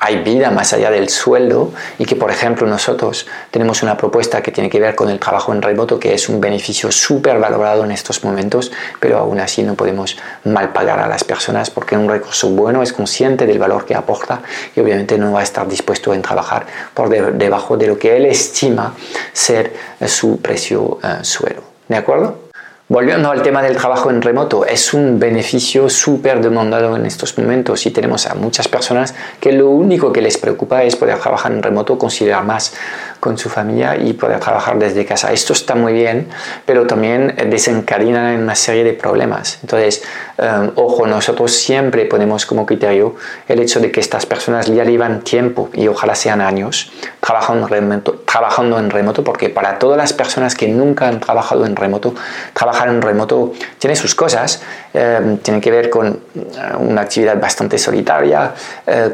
hay 0.00 0.22
vida 0.22 0.50
más 0.50 0.72
allá 0.72 0.90
del 0.90 1.08
sueldo 1.08 1.72
y 1.98 2.04
que, 2.04 2.16
por 2.16 2.30
ejemplo, 2.30 2.66
nosotros 2.66 3.26
tenemos 3.50 3.82
una 3.82 3.96
propuesta 3.96 4.42
que 4.42 4.52
tiene 4.52 4.70
que 4.70 4.80
ver 4.80 4.94
con 4.94 5.10
el 5.10 5.18
trabajo 5.18 5.52
en 5.52 5.62
remoto, 5.62 5.98
que 5.98 6.14
es 6.14 6.28
un 6.28 6.40
beneficio 6.40 6.90
súper 6.90 7.38
valorado 7.38 7.84
en 7.84 7.90
estos 7.90 8.24
momentos, 8.24 8.72
pero 9.00 9.18
aún 9.18 9.40
así 9.40 9.62
no 9.62 9.74
podemos 9.74 10.16
mal 10.44 10.72
pagar 10.72 10.98
a 10.98 11.08
las 11.08 11.24
personas 11.24 11.70
porque 11.70 11.96
un 11.96 12.08
recurso 12.08 12.48
bueno 12.50 12.82
es 12.82 12.92
consciente 12.92 13.46
del 13.46 13.58
valor 13.58 13.84
que 13.84 13.94
aporta 13.94 14.42
y 14.74 14.80
obviamente 14.80 15.18
no 15.18 15.32
va 15.32 15.40
a 15.40 15.44
estar 15.44 15.66
dispuesto 15.68 16.12
a 16.12 16.22
trabajar 16.22 16.66
por 16.94 17.08
debajo 17.08 17.76
de 17.76 17.86
lo 17.86 17.98
que 17.98 18.16
él 18.16 18.26
estima 18.26 18.94
ser 19.32 19.74
su 20.06 20.40
precio 20.40 20.82
uh, 20.82 21.22
suelo. 21.22 21.62
¿De 21.88 21.96
acuerdo? 21.96 22.45
Volviendo 22.88 23.32
al 23.32 23.42
tema 23.42 23.62
del 23.62 23.76
trabajo 23.76 24.10
en 24.10 24.22
remoto, 24.22 24.64
es 24.64 24.94
un 24.94 25.18
beneficio 25.18 25.90
súper 25.90 26.40
demandado 26.40 26.94
en 26.94 27.04
estos 27.04 27.36
momentos 27.36 27.84
y 27.84 27.90
tenemos 27.90 28.28
a 28.28 28.36
muchas 28.36 28.68
personas 28.68 29.12
que 29.40 29.50
lo 29.50 29.70
único 29.70 30.12
que 30.12 30.22
les 30.22 30.38
preocupa 30.38 30.84
es 30.84 30.94
poder 30.94 31.18
trabajar 31.18 31.50
en 31.50 31.64
remoto, 31.64 31.98
considerar 31.98 32.44
más 32.44 32.74
con 33.20 33.38
su 33.38 33.48
familia 33.48 33.96
y 33.96 34.12
poder 34.12 34.40
trabajar 34.40 34.78
desde 34.78 35.04
casa. 35.04 35.32
Esto 35.32 35.52
está 35.52 35.74
muy 35.74 35.92
bien, 35.92 36.28
pero 36.64 36.86
también 36.86 37.34
desencadena 37.50 38.34
una 38.34 38.54
serie 38.54 38.84
de 38.84 38.92
problemas. 38.92 39.58
Entonces, 39.62 40.02
eh, 40.38 40.70
ojo, 40.74 41.06
nosotros 41.06 41.52
siempre 41.52 42.04
ponemos 42.04 42.46
como 42.46 42.66
criterio 42.66 43.16
el 43.48 43.60
hecho 43.60 43.80
de 43.80 43.90
que 43.90 44.00
estas 44.00 44.26
personas 44.26 44.66
ya 44.66 44.84
llevan 44.84 45.22
tiempo 45.22 45.70
y 45.72 45.88
ojalá 45.88 46.14
sean 46.14 46.40
años 46.40 46.92
trabajando 47.20 47.66
en 47.66 47.70
remoto, 47.70 48.12
trabajando 48.24 48.78
en 48.78 48.90
remoto 48.90 49.24
porque 49.24 49.48
para 49.48 49.78
todas 49.78 49.96
las 49.96 50.12
personas 50.12 50.54
que 50.54 50.68
nunca 50.68 51.08
han 51.08 51.20
trabajado 51.20 51.64
en 51.66 51.74
remoto, 51.74 52.14
trabajar 52.52 52.88
en 52.88 53.02
remoto 53.02 53.52
tiene 53.78 53.96
sus 53.96 54.14
cosas, 54.14 54.62
eh, 54.92 55.38
tiene 55.42 55.60
que 55.60 55.70
ver 55.70 55.90
con 55.90 56.08
eh, 56.08 56.42
una 56.78 57.02
actividad 57.02 57.40
bastante 57.40 57.78
solitaria, 57.78 58.52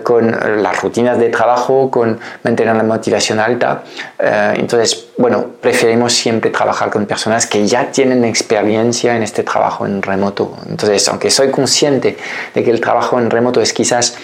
con 0.03 0.63
las 0.63 0.81
rutinas 0.83 1.19
de 1.19 1.29
trabajo, 1.29 1.91
con 1.91 2.19
mantener 2.43 2.77
la 2.77 2.83
motivación 2.83 3.41
alta. 3.41 3.83
Entonces, 4.19 5.09
bueno, 5.19 5.47
preferimos 5.61 6.13
siempre 6.13 6.51
trabajar 6.51 6.91
con 6.91 7.07
personas 7.07 7.47
que 7.47 7.67
ya 7.67 7.91
tienen 7.91 8.25
experiencia 8.25 9.17
en 9.17 9.23
este 9.23 9.43
trabajo 9.43 9.85
en 9.87 10.01
remoto. 10.01 10.57
Entonces, 10.69 11.07
aunque 11.09 11.31
soy 11.31 11.51
consciente 11.51 12.17
de 12.55 12.65
que 12.65 12.71
el 12.71 12.81
trabajo 12.81 13.19
en 13.19 13.31
remoto 13.31 13.61
es 13.61 13.73
quizás 13.73 14.17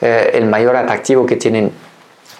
eh, 0.00 0.30
el 0.34 0.46
mayor 0.46 0.76
atractivo 0.76 1.24
que 1.26 1.36
tienen 1.36 1.72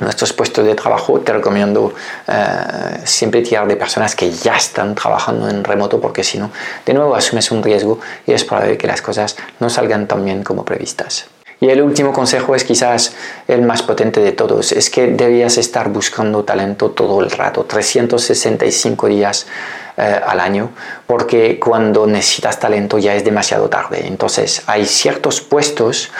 nuestros 0.00 0.32
puestos 0.32 0.66
de 0.66 0.74
trabajo, 0.74 1.20
te 1.20 1.32
recomiendo 1.32 1.94
eh, 2.26 3.00
siempre 3.04 3.42
tirar 3.42 3.66
de 3.66 3.76
personas 3.76 4.14
que 4.14 4.30
ya 4.30 4.56
están 4.56 4.94
trabajando 4.94 5.48
en 5.48 5.62
remoto 5.62 6.00
porque 6.00 6.24
si 6.24 6.38
no, 6.38 6.50
de 6.84 6.94
nuevo 6.94 7.14
asumes 7.14 7.50
un 7.50 7.62
riesgo 7.62 8.00
y 8.26 8.32
es 8.32 8.44
probable 8.44 8.76
que 8.76 8.86
las 8.86 9.02
cosas 9.02 9.36
no 9.60 9.70
salgan 9.70 10.06
tan 10.06 10.24
bien 10.24 10.42
como 10.42 10.64
previstas. 10.64 11.26
Y 11.64 11.70
el 11.70 11.80
último 11.80 12.12
consejo 12.12 12.54
es 12.54 12.62
quizás 12.62 13.14
el 13.48 13.62
más 13.62 13.80
potente 13.80 14.20
de 14.20 14.32
todos, 14.32 14.70
es 14.72 14.90
que 14.90 15.06
debías 15.06 15.56
estar 15.56 15.88
buscando 15.88 16.44
talento 16.44 16.90
todo 16.90 17.22
el 17.22 17.30
rato, 17.30 17.64
365 17.64 19.06
días 19.06 19.46
eh, 19.96 20.20
al 20.26 20.40
año, 20.40 20.72
porque 21.06 21.58
cuando 21.58 22.06
necesitas 22.06 22.60
talento 22.60 22.98
ya 22.98 23.14
es 23.14 23.24
demasiado 23.24 23.70
tarde. 23.70 24.06
Entonces 24.06 24.62
hay 24.66 24.84
ciertos 24.84 25.40
puestos 25.40 26.10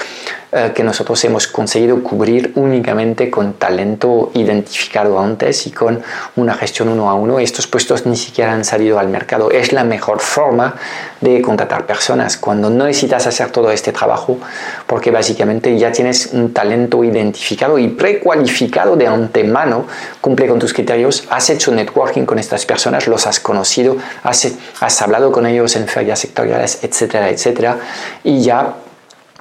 eh, 0.56 0.70
que 0.72 0.84
nosotros 0.84 1.24
hemos 1.24 1.48
conseguido 1.48 2.00
cubrir 2.00 2.52
únicamente 2.54 3.28
con 3.28 3.54
talento 3.54 4.30
identificado 4.34 5.18
antes 5.18 5.66
y 5.66 5.72
con 5.72 6.00
una 6.36 6.54
gestión 6.54 6.90
uno 6.90 7.10
a 7.10 7.14
uno. 7.14 7.40
Estos 7.40 7.66
puestos 7.66 8.06
ni 8.06 8.14
siquiera 8.14 8.52
han 8.52 8.64
salido 8.64 9.00
al 9.00 9.08
mercado. 9.08 9.50
Es 9.50 9.72
la 9.72 9.82
mejor 9.82 10.20
forma 10.20 10.76
de 11.20 11.42
contratar 11.42 11.86
personas 11.86 12.36
cuando 12.36 12.70
no 12.70 12.84
necesitas 12.84 13.26
hacer 13.26 13.50
todo 13.50 13.72
este 13.72 13.90
trabajo 13.90 14.38
porque 14.86 15.10
básicamente 15.10 15.76
ya 15.76 15.90
tienes 15.90 16.28
un 16.32 16.52
talento 16.52 17.02
identificado 17.02 17.76
y 17.76 17.88
precualificado 17.88 18.94
de 18.94 19.08
antemano, 19.08 19.86
cumple 20.20 20.46
con 20.46 20.60
tus 20.60 20.72
criterios, 20.72 21.24
has 21.30 21.50
hecho 21.50 21.72
networking 21.72 22.26
con 22.26 22.38
estas 22.38 22.64
personas, 22.64 23.08
los 23.08 23.26
has 23.26 23.40
conocido, 23.40 23.96
has, 24.22 24.52
has 24.78 25.02
hablado 25.02 25.32
con 25.32 25.46
ellos 25.46 25.74
en 25.74 25.88
ferias 25.88 26.20
sectoriales, 26.20 26.78
etcétera, 26.84 27.28
etcétera, 27.30 27.78
y 28.22 28.40
ya 28.40 28.76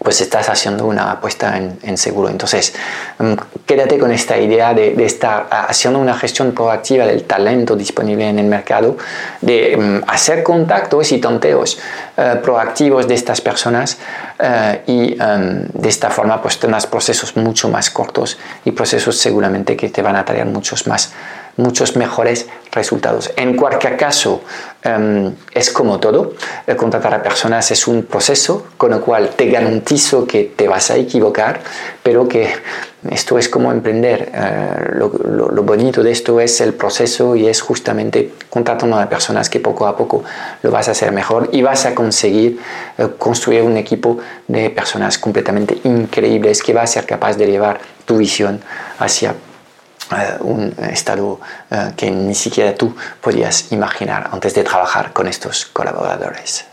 pues 0.03 0.21
estás 0.21 0.49
haciendo 0.49 0.85
una 0.85 1.11
apuesta 1.11 1.57
en, 1.57 1.97
seguro. 1.97 2.29
Entonces, 2.29 2.73
mm, 3.19 3.33
quédate 3.65 3.97
con 3.97 4.11
esta 4.11 4.37
idea 4.37 4.73
de, 4.73 4.93
estar 5.05 5.47
haciendo 5.49 5.99
una 5.99 6.15
gestión 6.15 6.51
proactiva 6.51 7.05
del 7.05 7.23
talento 7.23 7.75
disponible 7.75 8.27
en 8.27 8.39
el 8.39 8.45
mercado, 8.45 8.97
de 9.41 9.77
mm, 9.77 10.09
hacer 10.09 10.43
contactos 10.43 11.11
y 11.11 11.19
tonteos 11.19 11.79
eh, 12.17 12.39
proactivos 12.43 13.07
de 13.07 13.15
estas 13.15 13.41
personas 13.41 13.97
eh, 14.39 14.81
y 14.87 15.21
em, 15.21 15.67
de 15.73 15.89
esta 15.89 16.09
forma 16.09 16.41
pues 16.41 16.59
tendrás 16.59 16.85
procesos 16.85 17.35
mucho 17.37 17.69
más 17.69 17.89
cortos 17.89 18.37
y 18.65 18.71
procesos 18.71 19.17
seguramente 19.17 19.75
que 19.75 19.89
te 19.89 20.01
van 20.01 20.15
a 20.15 20.25
traer 20.25 20.45
muchos 20.45 20.85
más 20.87 21.11
muchos 21.57 21.95
mejores 21.95 22.47
resultados. 22.71 23.31
En 23.35 23.55
cualquier 23.55 23.97
caso, 23.97 24.41
em, 24.81 25.33
es 25.53 25.69
como 25.69 25.99
todo, 25.99 26.33
contratar 26.77 27.13
a 27.13 27.21
personas 27.21 27.69
es 27.71 27.87
un 27.87 28.03
proceso, 28.03 28.67
con 28.77 28.91
lo 28.91 29.01
cual 29.01 29.29
te 29.35 29.49
garantizo 29.49 30.25
que 30.25 30.51
te 30.55 30.67
vas 30.67 30.89
a 30.91 30.97
equivocar, 30.97 31.61
pero 32.01 32.27
que 32.27 32.49
esto 33.09 33.37
es 33.37 33.49
como 33.49 33.71
emprender. 33.71 34.31
Eh, 34.33 34.95
lo, 34.95 35.63
bonito 35.63 36.03
de 36.03 36.11
esto 36.11 36.39
es 36.39 36.61
el 36.61 36.73
proceso 36.73 37.35
y 37.35 37.47
es 37.47 37.61
justamente 37.61 38.33
contratando 38.49 38.97
a 38.97 39.07
personas 39.07 39.49
que 39.49 39.59
poco 39.59 39.87
a 39.87 39.97
poco 39.97 40.23
lo 40.61 40.71
vas 40.71 40.87
a 40.87 40.91
hacer 40.91 41.11
mejor 41.11 41.49
y 41.51 41.61
vas 41.61 41.85
a 41.85 41.95
conseguir 41.95 42.59
eh, 42.97 43.07
construir 43.17 43.63
un 43.63 43.77
equipo 43.77 44.19
de 44.47 44.69
personas 44.69 45.17
completamente 45.17 45.77
increíbles 45.83 46.61
que 46.61 46.73
va 46.73 46.83
a 46.83 46.87
ser 46.87 47.05
capaz 47.05 47.35
de 47.37 47.47
llevar 47.47 47.79
tu 48.05 48.17
visión 48.17 48.61
hacia 48.99 49.31
eh, 49.31 49.52
un 50.41 50.75
estado 50.91 51.39
eh, 51.71 51.91
que 51.95 52.11
ni 52.11 52.35
siquiera 52.35 52.75
tú 52.75 52.95
podías 53.21 53.71
imaginar 53.71 54.29
antes 54.31 54.53
de 54.53 54.63
trabajar 54.63 55.13
con 55.13 55.27
estos 55.27 55.65
colaboradores. 55.65 56.72